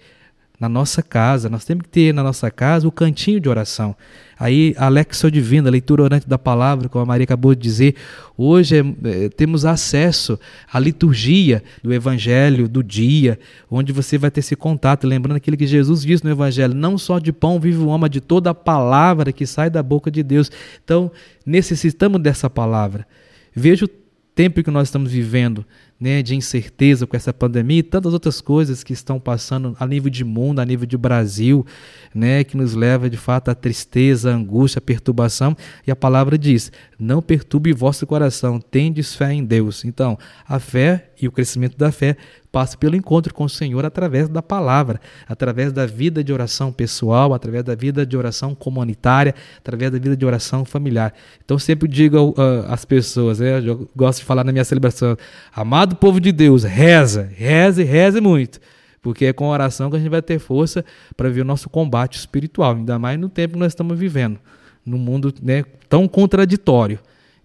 na 0.59 0.67
nossa 0.67 1.01
casa. 1.01 1.49
Nós 1.49 1.65
temos 1.65 1.83
que 1.83 1.89
ter 1.89 2.13
na 2.13 2.21
nossa 2.21 2.51
casa 2.51 2.87
o 2.87 2.91
cantinho 2.91 3.39
de 3.39 3.49
oração. 3.49 3.95
Aí, 4.43 4.75
Alexo 4.77 5.31
Divina, 5.31 5.69
leitura 5.69 6.03
orante 6.03 6.27
da 6.27 6.37
palavra, 6.37 6.89
como 6.89 7.01
a 7.01 7.05
Maria 7.05 7.23
acabou 7.23 7.55
de 7.55 7.61
dizer, 7.61 7.95
hoje 8.37 8.75
é, 8.77 9.25
é, 9.25 9.29
temos 9.29 9.63
acesso 9.63 10.37
à 10.69 10.77
liturgia 10.79 11.63
do 11.81 11.93
Evangelho 11.93 12.67
do 12.67 12.83
dia, 12.83 13.39
onde 13.71 13.93
você 13.93 14.17
vai 14.17 14.29
ter 14.29 14.41
esse 14.41 14.53
contato, 14.53 15.07
lembrando 15.07 15.37
aquilo 15.37 15.55
que 15.55 15.65
Jesus 15.65 16.01
disse 16.01 16.25
no 16.25 16.29
Evangelho: 16.29 16.73
não 16.73 16.97
só 16.97 17.19
de 17.19 17.31
pão 17.31 17.57
vive 17.57 17.77
o 17.77 17.87
homem, 17.87 18.09
de 18.09 18.19
toda 18.19 18.49
a 18.49 18.53
palavra 18.53 19.31
que 19.31 19.47
sai 19.47 19.69
da 19.69 19.81
boca 19.81 20.11
de 20.11 20.21
Deus. 20.21 20.51
Então, 20.83 21.09
necessitamos 21.45 22.21
dessa 22.21 22.49
palavra. 22.49 23.07
Veja 23.55 23.85
o 23.85 23.89
tempo 24.35 24.61
que 24.61 24.71
nós 24.71 24.89
estamos 24.89 25.09
vivendo, 25.09 25.65
né, 26.03 26.21
de 26.21 26.35
incerteza 26.35 27.07
com 27.07 27.15
essa 27.15 27.33
pandemia 27.33 27.79
e 27.79 27.83
tantas 27.83 28.11
outras 28.11 28.41
coisas 28.41 28.83
que 28.83 28.91
estão 28.91 29.21
passando 29.21 29.73
a 29.79 29.87
nível 29.87 30.09
de 30.09 30.25
mundo, 30.25 30.59
a 30.59 30.65
nível 30.65 30.85
de 30.85 30.97
Brasil, 30.97 31.65
né, 32.13 32.43
que 32.43 32.57
nos 32.57 32.73
leva 32.73 33.09
de 33.09 33.15
fato 33.15 33.47
à 33.47 33.55
tristeza, 33.55 34.29
à 34.29 34.35
angústia, 34.35 34.79
à 34.79 34.81
perturbação. 34.81 35.55
E 35.87 35.91
a 35.91 35.95
palavra 35.95 36.37
diz: 36.37 36.73
não 36.99 37.21
perturbe 37.21 37.71
vosso 37.71 38.05
coração, 38.05 38.59
tendes 38.59 39.15
fé 39.15 39.31
em 39.31 39.45
Deus. 39.45 39.85
Então, 39.85 40.19
a 40.45 40.59
fé 40.59 41.09
e 41.21 41.25
o 41.25 41.31
crescimento 41.31 41.77
da 41.77 41.89
fé 41.89 42.17
passa 42.53 42.77
pelo 42.77 42.95
encontro 42.95 43.33
com 43.33 43.45
o 43.45 43.49
Senhor 43.49 43.83
através 43.83 44.29
da 44.29 44.39
palavra, 44.39 45.01
através 45.27 45.73
da 45.73 45.87
vida 45.87 46.23
de 46.23 46.31
oração 46.31 46.71
pessoal, 46.71 47.33
através 47.33 47.63
da 47.63 47.73
vida 47.73 48.05
de 48.05 48.15
oração 48.15 48.53
comunitária, 48.53 49.33
através 49.57 49.91
da 49.91 49.97
vida 49.97 50.15
de 50.15 50.23
oração 50.23 50.63
familiar. 50.63 51.15
Então, 51.43 51.57
sempre 51.57 51.87
digo 51.87 52.29
uh, 52.29 52.71
às 52.71 52.85
pessoas, 52.85 53.39
né, 53.39 53.57
eu 53.57 53.89
gosto 53.95 54.19
de 54.19 54.25
falar 54.25 54.43
na 54.43 54.51
minha 54.51 54.63
celebração, 54.63 55.17
amado 55.51 55.95
povo 55.95 56.21
de 56.21 56.31
Deus, 56.31 56.63
reza, 56.63 57.27
reze, 57.35 57.81
reze 57.83 58.21
muito. 58.21 58.59
Porque 59.01 59.25
é 59.25 59.33
com 59.33 59.45
a 59.45 59.49
oração 59.49 59.89
que 59.89 59.95
a 59.95 59.99
gente 59.99 60.11
vai 60.11 60.21
ter 60.21 60.37
força 60.37 60.85
para 61.17 61.29
ver 61.29 61.41
o 61.41 61.45
nosso 61.45 61.67
combate 61.71 62.19
espiritual, 62.19 62.75
ainda 62.75 62.99
mais 62.99 63.19
no 63.19 63.29
tempo 63.29 63.55
que 63.55 63.59
nós 63.59 63.71
estamos 63.71 63.97
vivendo, 63.97 64.39
num 64.85 64.99
mundo 64.99 65.33
né, 65.41 65.65
tão 65.89 66.07
contraditório. 66.07 66.99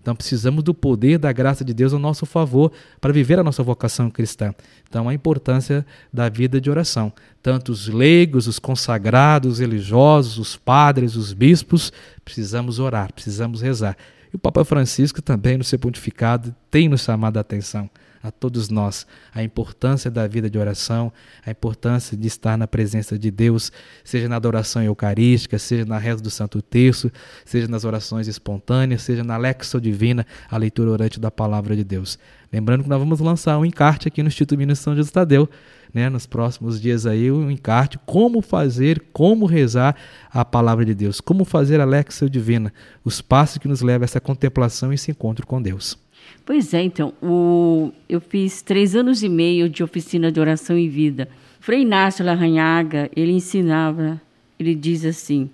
Então 0.09 0.17
precisamos 0.17 0.65
do 0.65 0.73
poder 0.73 1.19
da 1.19 1.31
graça 1.33 1.63
de 1.63 1.75
Deus 1.75 1.93
a 1.93 1.99
nosso 1.99 2.25
favor 2.25 2.73
para 2.99 3.13
viver 3.13 3.39
a 3.39 3.45
nossa 3.45 3.63
vocação 3.63 4.09
cristã. 4.09 4.55
Então 4.89 5.07
a 5.07 5.13
importância 5.13 5.85
da 6.11 6.31
vida 6.31 6.59
de 6.59 6.71
oração. 6.71 7.13
Tanto 7.43 7.73
os 7.73 7.89
leigos, 7.89 8.47
os 8.47 8.59
consagrados, 8.59 9.53
os 9.53 9.59
religiosos, 9.59 10.39
os 10.39 10.57
padres, 10.57 11.15
os 11.15 11.35
bispos, 11.35 11.93
precisamos 12.25 12.79
orar, 12.79 13.13
precisamos 13.13 13.61
rezar. 13.61 13.99
E 14.33 14.37
o 14.37 14.39
Papa 14.39 14.65
Francisco 14.65 15.21
também, 15.21 15.59
no 15.59 15.65
seu 15.65 15.79
pontificado, 15.79 16.55
tem 16.71 16.89
nos 16.89 17.03
chamado 17.03 17.37
a 17.37 17.41
atenção. 17.43 17.91
A 18.23 18.31
todos 18.31 18.69
nós 18.69 19.07
a 19.35 19.43
importância 19.43 20.11
da 20.11 20.27
vida 20.27 20.49
de 20.51 20.59
oração, 20.59 21.13
a 21.45 21.51
importância 21.51 22.17
de 22.17 22.27
estar 22.27 22.57
na 22.57 22.67
presença 22.67 23.19
de 23.19 23.31
Deus, 23.31 23.71
seja 24.05 24.29
na 24.29 24.37
adoração 24.37 24.83
eucarística, 24.83 25.59
seja 25.59 25.85
na 25.85 25.99
reza 25.99 26.23
do 26.23 26.31
Santo 26.31 26.61
Terço, 26.61 27.11
seja 27.45 27.69
nas 27.69 27.85
orações 27.85 28.29
espontâneas, 28.29 29.03
seja 29.03 29.23
na 29.23 29.37
Lexo 29.37 29.81
Divina, 29.81 30.27
a 30.51 30.57
leitura 30.57 30.91
orante 30.91 31.21
da 31.21 31.31
palavra 31.31 31.77
de 31.77 31.85
Deus. 31.85 32.19
Lembrando 32.53 32.83
que 32.83 32.89
nós 32.89 32.99
vamos 32.99 33.21
lançar 33.21 33.59
um 33.59 33.65
encarte 33.65 34.09
aqui 34.09 34.23
no 34.23 34.29
Instituto 34.29 34.57
Minas 34.57 34.79
São 34.79 34.97
José 34.97 35.11
Tadeu, 35.11 35.49
né, 35.93 36.09
nos 36.09 36.27
próximos 36.27 36.81
dias 36.81 37.07
aí, 37.07 37.31
um 37.31 37.51
encarte, 37.51 37.99
como 38.05 38.41
fazer, 38.43 39.05
como 39.13 39.47
rezar 39.47 39.97
a 40.31 40.45
palavra 40.45 40.85
de 40.85 40.95
Deus, 40.95 41.21
como 41.21 41.45
fazer 41.45 41.81
a 41.81 41.85
Lexo 41.85 42.29
Divina, 42.29 42.73
os 43.05 43.21
passos 43.21 43.59
que 43.59 43.69
nos 43.69 43.81
levam 43.81 44.05
a 44.05 44.07
essa 44.07 44.21
contemplação 44.21 44.93
e 44.93 44.95
esse 44.95 45.11
encontro 45.11 45.47
com 45.47 45.61
Deus. 45.61 45.99
Pois 46.45 46.73
é, 46.73 46.83
então, 46.83 47.13
o, 47.23 47.93
eu 48.09 48.21
fiz 48.21 48.63
três 48.63 48.97
anos 48.97 49.23
e 49.23 49.29
meio 49.29 49.69
de 49.69 49.83
oficina 49.83 50.33
de 50.33 50.41
oração 50.41 50.79
e 50.79 50.89
vida. 50.89 51.29
Frei 51.61 51.83
Inácio 51.83 52.25
Larranhaga, 52.25 53.11
ele 53.15 53.33
ensinava, 53.33 54.21
ele 54.59 54.75
diz 54.75 55.05
assim, 55.05 55.51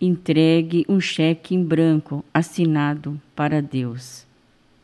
entregue 0.00 0.84
um 0.88 1.00
cheque 1.00 1.54
em 1.54 1.64
branco 1.64 2.24
assinado 2.32 3.20
para 3.34 3.62
Deus. 3.62 4.26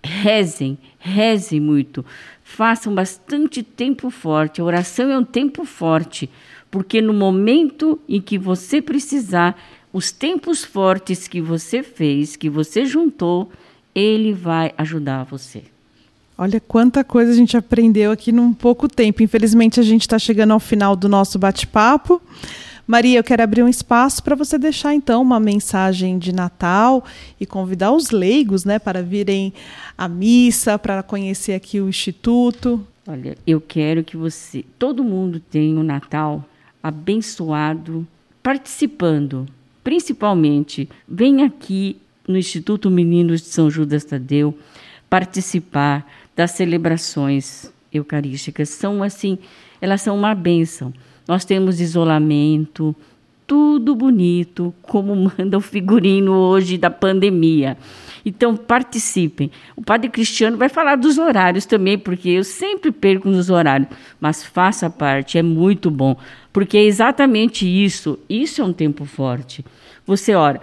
Rezem, 0.02 0.78
rezem 0.98 1.60
muito, 1.60 2.04
façam 2.42 2.94
bastante 2.94 3.62
tempo 3.62 4.08
forte. 4.08 4.60
A 4.60 4.64
oração 4.64 5.10
é 5.10 5.18
um 5.18 5.24
tempo 5.24 5.64
forte, 5.64 6.30
porque 6.70 7.02
no 7.02 7.12
momento 7.12 8.00
em 8.08 8.20
que 8.20 8.38
você 8.38 8.80
precisar, 8.80 9.60
os 9.92 10.10
tempos 10.10 10.64
fortes 10.64 11.28
que 11.28 11.40
você 11.40 11.82
fez, 11.82 12.36
que 12.36 12.48
você 12.48 12.86
juntou, 12.86 13.50
ele 13.94 14.32
vai 14.32 14.72
ajudar 14.76 15.24
você. 15.24 15.62
Olha 16.36 16.58
quanta 16.58 17.04
coisa 17.04 17.32
a 17.32 17.34
gente 17.34 17.56
aprendeu 17.56 18.10
aqui 18.10 18.32
num 18.32 18.54
pouco 18.54 18.88
tempo. 18.88 19.22
Infelizmente, 19.22 19.78
a 19.78 19.82
gente 19.82 20.02
está 20.02 20.18
chegando 20.18 20.52
ao 20.52 20.60
final 20.60 20.96
do 20.96 21.08
nosso 21.08 21.38
bate-papo. 21.38 22.20
Maria, 22.86 23.18
eu 23.18 23.22
quero 23.22 23.42
abrir 23.42 23.62
um 23.62 23.68
espaço 23.68 24.22
para 24.22 24.34
você 24.34 24.58
deixar 24.58 24.94
então 24.94 25.22
uma 25.22 25.38
mensagem 25.38 26.18
de 26.18 26.32
Natal 26.32 27.04
e 27.38 27.46
convidar 27.46 27.92
os 27.92 28.10
leigos, 28.10 28.64
né, 28.64 28.78
para 28.78 29.02
virem 29.02 29.52
à 29.96 30.08
missa, 30.08 30.78
para 30.78 31.02
conhecer 31.02 31.52
aqui 31.52 31.80
o 31.80 31.88
instituto. 31.88 32.84
Olha, 33.06 33.36
eu 33.46 33.60
quero 33.60 34.02
que 34.02 34.16
você, 34.16 34.64
todo 34.78 35.04
mundo 35.04 35.38
tenha 35.38 35.78
um 35.78 35.84
Natal 35.84 36.44
abençoado, 36.82 38.06
participando. 38.42 39.46
Principalmente, 39.84 40.88
vem 41.06 41.44
aqui 41.44 41.96
no 42.30 42.38
Instituto 42.38 42.90
Meninos 42.90 43.42
de 43.42 43.48
São 43.48 43.70
Judas 43.70 44.04
Tadeu 44.04 44.56
participar 45.10 46.06
das 46.34 46.52
celebrações 46.52 47.70
eucarísticas. 47.92 48.68
São 48.68 49.02
assim, 49.02 49.38
elas 49.80 50.00
são 50.00 50.16
uma 50.16 50.34
bênção. 50.34 50.94
Nós 51.26 51.44
temos 51.44 51.80
isolamento, 51.80 52.94
tudo 53.46 53.96
bonito, 53.96 54.72
como 54.80 55.14
manda 55.36 55.58
o 55.58 55.60
figurino 55.60 56.32
hoje 56.32 56.78
da 56.78 56.88
pandemia. 56.88 57.76
Então 58.24 58.56
participem. 58.56 59.50
O 59.74 59.82
Padre 59.82 60.08
Cristiano 60.08 60.56
vai 60.56 60.68
falar 60.68 60.96
dos 60.96 61.18
horários 61.18 61.66
também, 61.66 61.98
porque 61.98 62.28
eu 62.28 62.44
sempre 62.44 62.92
perco 62.92 63.28
nos 63.28 63.50
horários, 63.50 63.88
mas 64.20 64.44
faça 64.44 64.88
parte, 64.88 65.36
é 65.36 65.42
muito 65.42 65.90
bom, 65.90 66.16
porque 66.52 66.78
é 66.78 66.84
exatamente 66.84 67.66
isso. 67.66 68.18
Isso 68.28 68.62
é 68.62 68.64
um 68.64 68.72
tempo 68.72 69.04
forte. 69.04 69.64
Você 70.06 70.34
ora, 70.34 70.60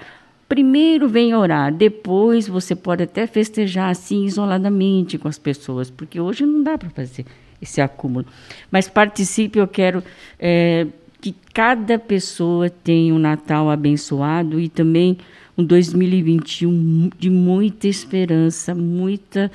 Primeiro 0.48 1.10
vem 1.10 1.36
orar, 1.36 1.74
depois 1.74 2.48
você 2.48 2.74
pode 2.74 3.04
até 3.04 3.28
festejar 3.28 3.90
assim 3.90 4.24
isoladamente 4.24 5.18
com 5.18 5.28
as 5.28 5.38
pessoas, 5.38 5.90
porque 5.90 6.22
hoje 6.22 6.46
não 6.46 6.64
dá 6.64 6.78
para 6.78 6.90
fazer 6.90 7.26
esse 7.62 7.82
acúmulo. 7.82 8.26
Mas 8.72 8.88
participe, 8.88 9.60
eu 9.60 9.68
quero 9.68 10.02
é, 10.40 10.88
que 11.20 11.36
cada 11.54 12.00
pessoa 12.00 12.70
tenha 12.70 13.14
um 13.14 13.20
Natal 13.20 13.70
abençoado 13.70 14.60
e 14.60 14.70
também 14.70 15.18
um 15.58 15.64
2021 15.64 17.10
de 17.18 17.30
muita 17.30 17.88
esperança, 17.88 18.74
muita, 18.74 19.52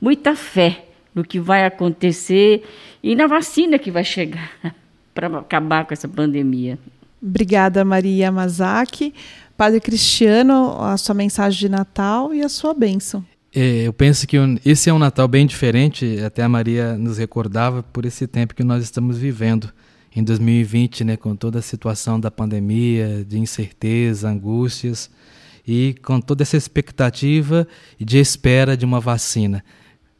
muita 0.00 0.34
fé 0.34 0.84
no 1.14 1.24
que 1.24 1.38
vai 1.38 1.64
acontecer 1.64 2.64
e 3.02 3.14
na 3.14 3.26
vacina 3.26 3.78
que 3.78 3.90
vai 3.90 4.04
chegar 4.04 4.52
para 5.14 5.28
acabar 5.38 5.86
com 5.86 5.94
essa 5.94 6.08
pandemia. 6.08 6.78
Obrigada, 7.20 7.84
Maria 7.84 8.30
Mazaki. 8.30 9.12
Padre 9.58 9.80
Cristiano, 9.80 10.80
a 10.80 10.96
sua 10.96 11.16
mensagem 11.16 11.58
de 11.58 11.68
Natal 11.68 12.32
e 12.32 12.42
a 12.42 12.48
sua 12.48 12.72
bênção. 12.72 13.26
É, 13.52 13.88
eu 13.88 13.92
penso 13.92 14.24
que 14.24 14.36
esse 14.64 14.88
é 14.88 14.94
um 14.94 15.00
Natal 15.00 15.26
bem 15.26 15.44
diferente, 15.48 16.20
até 16.24 16.44
a 16.44 16.48
Maria 16.48 16.96
nos 16.96 17.18
recordava 17.18 17.82
por 17.82 18.06
esse 18.06 18.28
tempo 18.28 18.54
que 18.54 18.62
nós 18.62 18.84
estamos 18.84 19.18
vivendo 19.18 19.72
em 20.14 20.22
2020, 20.22 21.02
né, 21.02 21.16
com 21.16 21.34
toda 21.34 21.58
a 21.58 21.62
situação 21.62 22.20
da 22.20 22.30
pandemia, 22.30 23.24
de 23.28 23.36
incerteza, 23.36 24.28
angústias 24.28 25.10
e 25.66 25.96
com 26.04 26.20
toda 26.20 26.44
essa 26.44 26.56
expectativa 26.56 27.66
de 27.98 28.16
espera 28.16 28.76
de 28.76 28.84
uma 28.84 29.00
vacina. 29.00 29.64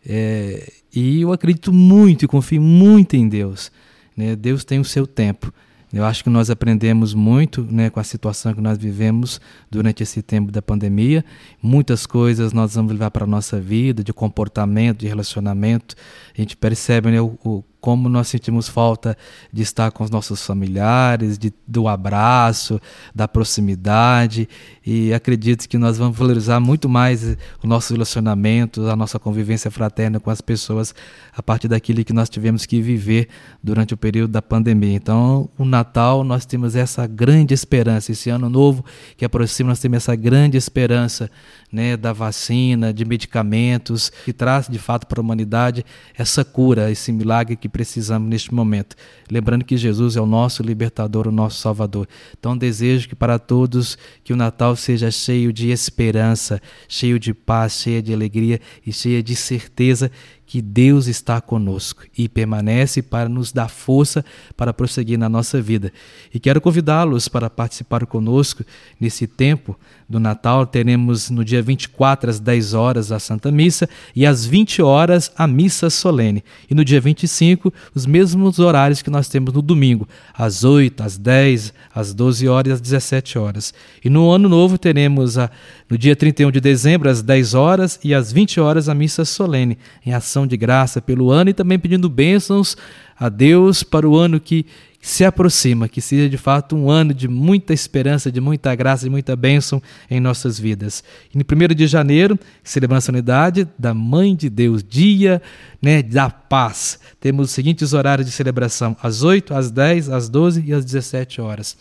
É, 0.05 0.69
e 0.93 1.21
eu 1.21 1.33
acredito 1.33 1.73
muito 1.73 2.25
e 2.25 2.29
confio 2.29 2.61
muito 2.61 3.15
em 3.15 3.29
Deus. 3.29 3.71
Né? 4.17 4.35
Deus 4.35 4.65
tem 4.65 4.81
o 4.81 4.85
seu 4.85 5.07
tempo. 5.07 5.55
Eu 5.93 6.05
acho 6.05 6.23
que 6.23 6.29
nós 6.29 6.51
aprendemos 6.51 7.15
muito 7.15 7.63
né, 7.63 7.89
com 7.89 7.99
a 7.99 8.05
situação 8.05 8.53
que 8.53 8.61
nós 8.61 8.77
vivemos 8.77 9.41
durante 9.71 10.03
esse 10.03 10.21
tempo 10.21 10.53
da 10.53 10.61
pandemia. 10.61 11.25
Muitas 11.63 12.05
coisas 12.05 12.53
nós 12.53 12.75
vamos 12.75 12.93
levar 12.93 13.11
para 13.11 13.25
a 13.25 13.27
nossa 13.27 13.59
vida, 13.59 14.05
de 14.05 14.13
comportamento, 14.13 14.99
de 14.99 15.07
relacionamento. 15.07 15.97
A 16.37 16.41
gente 16.41 16.57
percebe 16.57 17.11
né, 17.11 17.21
o, 17.21 17.39
o 17.43 17.65
como 17.81 18.09
nós 18.09 18.29
sentimos 18.29 18.69
falta 18.69 19.17
de 19.53 19.63
estar 19.63 19.91
com 19.93 20.03
os 20.03 20.11
nossos 20.11 20.45
familiares, 20.45 21.39
de, 21.39 21.53
do 21.67 21.87
abraço, 21.87 22.81
da 23.15 23.29
proximidade, 23.29 24.49
e 24.85 25.13
acredito 25.13 25.69
que 25.69 25.79
nós 25.79 25.99
vamos 25.99 26.17
valorizar 26.17 26.59
muito 26.61 26.89
mais 26.89 27.37
o 27.63 27.67
nosso 27.67 27.93
relacionamento, 27.93 28.89
a 28.89 28.97
nossa 28.97 29.19
convivência 29.19 29.71
fraterna 29.71 30.19
com 30.19 30.31
as 30.31 30.41
pessoas 30.41 30.95
a 31.37 31.43
partir 31.43 31.69
daquilo 31.69 32.05
que 32.05 32.13
nós 32.13 32.29
tivemos 32.29 32.67
que 32.67 32.81
viver 32.81 33.29
durante 33.63 33.95
o 33.95 33.97
período 33.97 34.31
da 34.31 34.43
pandemia. 34.43 34.97
Então, 34.97 35.49
o 35.57 35.65
Natal, 35.65 36.25
nós 36.25 36.45
temos 36.45 36.75
essa 36.75 37.07
grande 37.07 37.55
esperança, 37.55 38.13
esse 38.13 38.31
ano 38.31 38.49
novo 38.49 38.85
que 39.17 39.25
aproxima, 39.25 39.69
nós 39.69 39.79
temos 39.79 39.99
essa 39.99 40.17
grande 40.17 40.57
esperança 40.57 41.31
né, 41.71 41.97
da 41.97 42.13
vacina, 42.13 42.93
de 42.93 43.05
medicamentos, 43.05 44.11
que 44.25 44.33
traz 44.33 44.69
de 44.69 44.79
fato 44.79 45.07
para 45.07 45.21
a 45.21 45.23
humanidade 45.23 45.85
essa 46.17 46.45
cura, 46.45 46.91
esse 46.91 47.13
milagre 47.13 47.57
que 47.57 47.68
precisamos 47.69 48.29
neste 48.29 48.53
momento. 48.53 48.97
Lembrando 49.31 49.65
que 49.65 49.77
Jesus 49.77 50.17
é 50.17 50.21
o 50.21 50.27
nosso 50.27 50.63
libertador, 50.63 51.29
o 51.29 51.33
nosso 51.33 51.61
salvador. 51.61 52.09
Então 52.39 52.57
desejo 52.57 53.09
que 53.09 53.15
para 53.15 53.39
todos 53.39 53.99
que 54.25 54.33
o 54.33 54.37
Natal 54.37 54.75
seja 54.77 55.11
cheio 55.11 55.53
de 55.53 55.71
esperança, 55.71 56.61
cheio 56.89 57.19
de 57.19 57.33
paz, 57.35 57.81
cheio 57.81 58.03
de 58.03 58.13
alegria 58.13 58.61
e 58.87 58.93
cheio 58.93 59.23
de 59.23 59.37
certeza 59.37 60.11
que 60.49 60.63
Deus 60.63 61.07
está 61.09 61.43
conosco 61.43 62.05
e 62.17 62.27
permanece 62.27 63.03
para 63.03 63.29
nos 63.29 63.53
dar 63.53 63.69
força 63.69 64.25
para 64.57 64.73
prosseguir 64.73 65.19
na 65.19 65.29
nossa 65.29 65.61
vida. 65.61 65.93
E 66.33 66.41
quero 66.41 66.59
convidá-los 66.59 67.29
para 67.29 67.51
participar 67.51 68.07
conosco 68.07 68.65
nesse 68.99 69.27
tempo 69.27 69.79
do 70.09 70.19
Natal. 70.19 70.67
Teremos 70.67 71.29
no 71.29 71.45
dia 71.45 71.61
24 71.61 72.31
às 72.31 72.41
10 72.41 72.73
horas 72.73 73.13
a 73.13 73.19
Santa 73.19 73.53
Missa 73.53 73.87
e 74.17 74.25
às 74.25 74.47
20 74.47 74.81
horas 74.81 75.31
a 75.37 75.47
missa 75.47 75.91
solene. 75.91 76.43
E 76.71 76.75
no 76.75 76.83
dia 76.83 76.99
25, 76.99 77.71
os 77.95 78.07
mesmos 78.07 78.59
horários 78.59 79.03
que 79.03 79.11
nós 79.11 79.29
temos 79.29 79.53
no 79.53 79.61
domingo, 79.61 80.09
às 80.33 80.65
8, 80.65 81.03
às 81.03 81.19
10, 81.19 81.75
às 81.95 82.15
12 82.15 82.49
horas 82.49 82.71
e 82.71 82.73
às 82.73 82.81
17 82.81 83.39
horas. 83.39 83.75
E 84.03 84.09
no 84.09 84.31
ano 84.31 84.49
novo 84.49 84.79
teremos 84.79 85.37
a, 85.37 85.51
no 85.91 85.99
dia 85.99 86.17
31 86.17 86.51
de 86.51 86.61
dezembro 86.61 87.11
às 87.11 87.21
10 87.21 87.53
horas 87.53 88.01
e 88.03 88.15
às 88.15 88.33
20 88.33 88.61
horas 88.61 88.89
a 88.89 88.95
missa 88.95 89.27
solene 89.27 89.77
em 90.07 90.15
ação 90.15 90.38
ação 90.39 90.47
de 90.47 90.57
graça 90.57 91.03
pelo 91.03 91.31
ano 91.31 91.51
e 91.51 91.55
também 91.55 91.79
pedindo 91.79 92.09
bênçãos 92.09 92.77
a 93.19 93.29
Deus 93.29 93.83
para 93.83 94.09
o 94.09 94.17
ano 94.17 94.39
que 94.39 94.65
se 95.01 95.25
aproxima, 95.25 95.89
que 95.89 96.01
seja 96.01 96.29
de 96.29 96.37
fato 96.37 96.77
um 96.77 96.91
ano 96.91 97.15
de 97.15 97.29
muita 97.29 97.73
esperança, 97.73 98.33
de 98.33 98.41
muita 98.41 98.75
graça, 98.75 99.05
de 99.05 99.11
muita 99.11 99.35
bênção 99.37 99.81
em 100.11 100.21
nossas 100.21 100.59
vidas. 100.59 101.05
E 101.33 101.39
no 101.39 101.45
1 101.45 101.75
de 101.75 101.87
janeiro, 101.87 102.39
celebramos 102.63 103.09
a 103.09 103.13
unidade 103.13 103.69
da 103.79 103.95
Mãe 103.95 104.35
de 104.35 104.51
Deus, 104.51 104.83
dia 104.83 105.41
né, 105.81 106.03
da 106.03 106.29
paz. 106.29 106.99
Temos 107.21 107.49
os 107.49 107.53
seguintes 107.53 107.93
horários 107.93 108.27
de 108.27 108.33
celebração: 108.33 108.97
às 109.03 109.23
8, 109.23 109.55
às 109.55 109.71
10, 109.71 110.11
às 110.11 110.29
12 110.29 110.65
e 110.67 110.73
às 110.73 110.85
17 110.85 111.41
horas. 111.41 111.77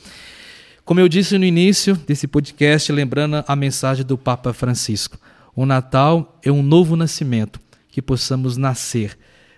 Como 0.85 0.99
eu 0.99 1.09
disse 1.09 1.37
no 1.37 1.43
início 1.43 1.95
desse 2.07 2.27
podcast, 2.27 2.91
lembrando 2.91 3.43
a 3.47 3.55
mensagem 3.55 4.05
do 4.05 4.17
Papa 4.17 4.53
Francisco, 4.53 5.17
o 5.55 5.65
Natal 5.65 6.39
é 6.43 6.51
um 6.51 6.63
novo 6.63 6.95
nascimento 6.95 7.59
que 7.97 8.01
possamos 8.03 8.57
nascer 8.57 9.17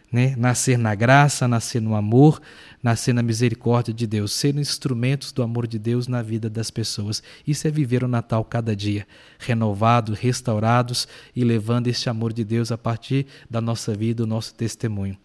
né? 0.09 0.33
nascer 0.37 0.77
na 0.77 0.95
graça, 0.95 1.45
nascer 1.45 1.81
no 1.81 1.93
amor, 1.93 2.41
nascer 2.81 3.13
na 3.13 3.21
misericórdia 3.21 3.93
de 3.93 4.07
Deus, 4.07 4.31
ser 4.31 4.55
instrumentos 4.55 5.33
do 5.33 5.43
amor 5.43 5.67
de 5.67 5.77
Deus 5.77 6.07
na 6.07 6.21
vida 6.21 6.49
das 6.49 6.71
pessoas. 6.71 7.21
Isso 7.45 7.67
é 7.67 7.69
viver 7.69 8.01
o 8.01 8.07
Natal 8.07 8.43
cada 8.45 8.73
dia, 8.73 9.05
renovados, 9.37 10.17
restaurados 10.17 11.05
e 11.35 11.43
levando 11.43 11.87
este 11.87 12.09
amor 12.09 12.31
de 12.31 12.45
Deus 12.45 12.71
a 12.71 12.77
partir 12.77 13.27
da 13.49 13.59
nossa 13.59 13.93
vida, 13.93 14.23
do 14.23 14.27
nosso 14.27 14.55
testemunho. 14.55 15.17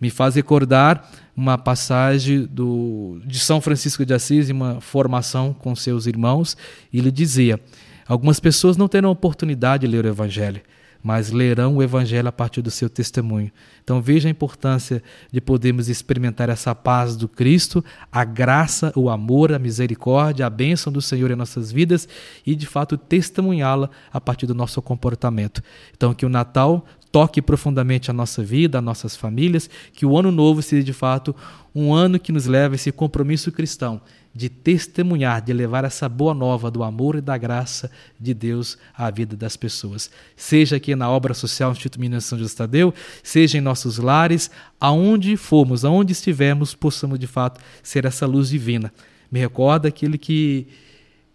Me 0.00 0.08
faz 0.08 0.34
recordar 0.34 1.08
uma 1.36 1.58
passagem 1.58 2.46
do, 2.46 3.20
de 3.24 3.38
São 3.38 3.60
Francisco 3.60 4.04
de 4.04 4.14
Assis, 4.14 4.48
em 4.48 4.54
uma 4.54 4.80
formação 4.80 5.52
com 5.52 5.76
seus 5.76 6.06
irmãos, 6.06 6.56
e 6.90 6.98
ele 6.98 7.12
dizia: 7.12 7.60
Algumas 8.08 8.40
pessoas 8.40 8.78
não 8.78 8.88
terão 8.88 9.10
oportunidade 9.10 9.86
de 9.86 9.92
ler 9.94 10.06
o 10.06 10.08
Evangelho 10.08 10.62
mas 11.02 11.30
lerão 11.30 11.76
o 11.76 11.82
Evangelho 11.82 12.28
a 12.28 12.32
partir 12.32 12.62
do 12.62 12.70
seu 12.70 12.88
testemunho. 12.88 13.50
Então 13.82 14.00
veja 14.00 14.28
a 14.28 14.30
importância 14.30 15.02
de 15.30 15.40
podermos 15.40 15.88
experimentar 15.88 16.48
essa 16.48 16.74
paz 16.74 17.16
do 17.16 17.28
Cristo, 17.28 17.84
a 18.10 18.24
graça, 18.24 18.92
o 18.96 19.08
amor, 19.08 19.52
a 19.52 19.58
misericórdia, 19.58 20.46
a 20.46 20.50
bênção 20.50 20.92
do 20.92 21.00
Senhor 21.00 21.30
em 21.30 21.36
nossas 21.36 21.70
vidas 21.70 22.08
e 22.44 22.54
de 22.54 22.66
fato 22.66 22.96
testemunhá-la 22.96 23.90
a 24.12 24.20
partir 24.20 24.46
do 24.46 24.54
nosso 24.54 24.82
comportamento. 24.82 25.62
Então 25.94 26.12
que 26.12 26.26
o 26.26 26.28
Natal 26.28 26.84
toque 27.12 27.40
profundamente 27.40 28.10
a 28.10 28.14
nossa 28.14 28.42
vida, 28.42 28.78
a 28.78 28.82
nossas 28.82 29.16
famílias, 29.16 29.70
que 29.92 30.04
o 30.04 30.18
ano 30.18 30.30
novo 30.30 30.60
seja 30.60 30.84
de 30.84 30.92
fato 30.92 31.34
um 31.74 31.94
ano 31.94 32.18
que 32.18 32.32
nos 32.32 32.46
leve 32.46 32.74
a 32.74 32.76
esse 32.76 32.92
compromisso 32.92 33.52
cristão 33.52 34.00
de 34.36 34.50
testemunhar, 34.50 35.40
de 35.40 35.50
levar 35.54 35.84
essa 35.84 36.08
boa 36.10 36.34
nova 36.34 36.70
do 36.70 36.82
amor 36.82 37.16
e 37.16 37.20
da 37.22 37.38
graça 37.38 37.90
de 38.20 38.34
Deus 38.34 38.76
à 38.94 39.10
vida 39.10 39.34
das 39.34 39.56
pessoas. 39.56 40.10
Seja 40.36 40.76
aqui 40.76 40.94
na 40.94 41.10
obra 41.10 41.32
social 41.32 41.72
Instituto 41.72 41.98
Minas 41.98 42.26
São 42.26 42.38
José 42.38 42.54
Tadeu, 42.54 42.92
seja 43.22 43.56
em 43.56 43.62
nossos 43.62 43.96
lares, 43.96 44.50
aonde 44.78 45.38
formos, 45.38 45.86
aonde 45.86 46.12
estivermos, 46.12 46.74
possamos 46.74 47.18
de 47.18 47.26
fato 47.26 47.62
ser 47.82 48.04
essa 48.04 48.26
luz 48.26 48.50
divina. 48.50 48.92
Me 49.32 49.40
recorda 49.40 49.88
aquele 49.88 50.18
que 50.18 50.66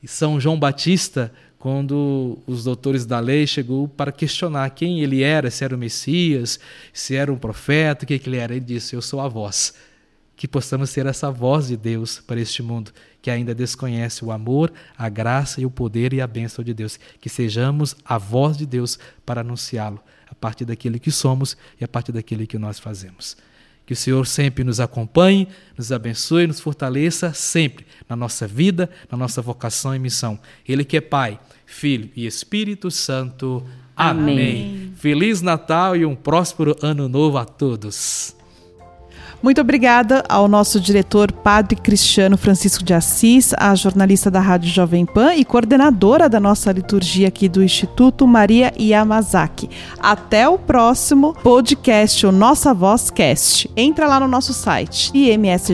São 0.06 0.40
João 0.40 0.60
Batista, 0.60 1.34
quando 1.58 2.38
os 2.46 2.64
doutores 2.64 3.06
da 3.06 3.20
lei 3.20 3.48
chegou 3.48 3.88
para 3.88 4.12
questionar 4.12 4.70
quem 4.72 5.02
ele 5.02 5.24
era, 5.24 5.50
se 5.50 5.64
era 5.64 5.76
o 5.76 5.78
Messias, 5.78 6.60
se 6.94 7.16
era 7.16 7.34
um 7.34 7.38
profeta, 7.38 8.04
o 8.04 8.08
que, 8.08 8.20
que 8.20 8.30
ele 8.30 8.38
era. 8.38 8.54
Ele 8.56 8.66
disse: 8.66 8.96
Eu 8.96 9.02
sou 9.02 9.20
a 9.20 9.28
voz 9.28 9.74
que 10.42 10.48
possamos 10.48 10.90
ser 10.90 11.06
essa 11.06 11.30
voz 11.30 11.68
de 11.68 11.78
Deus 11.78 12.20
para 12.20 12.42
este 12.42 12.64
mundo 12.64 12.92
que 13.22 13.30
ainda 13.30 13.54
desconhece 13.54 14.26
o 14.26 14.32
amor, 14.32 14.74
a 14.98 15.08
graça 15.08 15.62
e 15.62 15.68
o 15.68 15.70
poder 15.70 16.14
e 16.14 16.20
a 16.20 16.26
bênção 16.26 16.66
de 16.66 16.74
Deus. 16.74 17.00
Que 17.20 17.30
sejamos 17.30 17.96
a 18.04 18.18
voz 18.18 18.58
de 18.58 18.66
Deus 18.66 18.98
para 19.24 19.42
anunciá-lo 19.42 20.00
a 20.28 20.34
partir 20.34 20.66
daquele 20.66 20.98
que 20.98 21.12
somos 21.12 21.56
e 21.80 21.84
a 21.84 21.88
partir 21.88 22.12
daquele 22.12 22.48
que 22.48 22.58
nós 22.58 22.80
fazemos. 22.80 23.38
Que 23.86 23.94
o 23.94 23.96
Senhor 23.96 24.26
sempre 24.26 24.64
nos 24.64 24.80
acompanhe, 24.80 25.48
nos 25.78 25.92
abençoe, 25.92 26.48
nos 26.48 26.60
fortaleça 26.60 27.32
sempre 27.34 27.86
na 28.10 28.16
nossa 28.16 28.48
vida, 28.48 28.90
na 29.12 29.18
nossa 29.20 29.44
vocação 29.44 29.96
e 29.96 30.00
missão. 30.00 30.40
Ele 30.68 30.84
que 30.84 30.98
é 30.98 31.02
Pai, 31.02 31.40
Filho 31.68 32.10
e 32.16 32.26
Espírito 32.26 32.90
Santo. 32.90 33.64
Amém. 33.96 34.34
Amém. 34.34 34.94
Feliz 34.96 35.40
Natal 35.40 35.96
e 35.96 36.04
um 36.04 36.16
próspero 36.16 36.76
ano 36.82 37.08
novo 37.08 37.38
a 37.38 37.46
todos. 37.46 38.41
Muito 39.42 39.60
obrigada 39.60 40.24
ao 40.30 40.48
nosso 40.48 40.80
diretor, 40.80 41.32
Padre 41.32 41.76
Cristiano 41.76 42.38
Francisco 42.38 42.84
de 42.84 42.94
Assis, 42.94 43.54
a 43.58 43.74
jornalista 43.74 44.30
da 44.30 44.40
Rádio 44.40 44.70
Jovem 44.70 45.06
Pan 45.06 45.34
e 45.34 45.44
coordenadora 45.44 46.30
da 46.30 46.40
nossa 46.40 46.72
liturgia 46.72 47.28
aqui 47.28 47.50
do 47.50 47.64
Instituto, 47.64 48.28
Maria 48.28 48.72
Yamazaki. 48.80 49.70
Até 50.00 50.48
o 50.48 50.60
próximo 50.60 51.34
podcast, 51.34 52.26
o 52.26 52.32
Nossa 52.32 52.74
Voz 52.74 53.10
Cast. 53.10 53.70
Entra 53.76 54.08
lá 54.08 54.20
no 54.20 54.28
nosso 54.28 54.54
site 54.54 55.12
imsjt.org.br. 55.14 55.72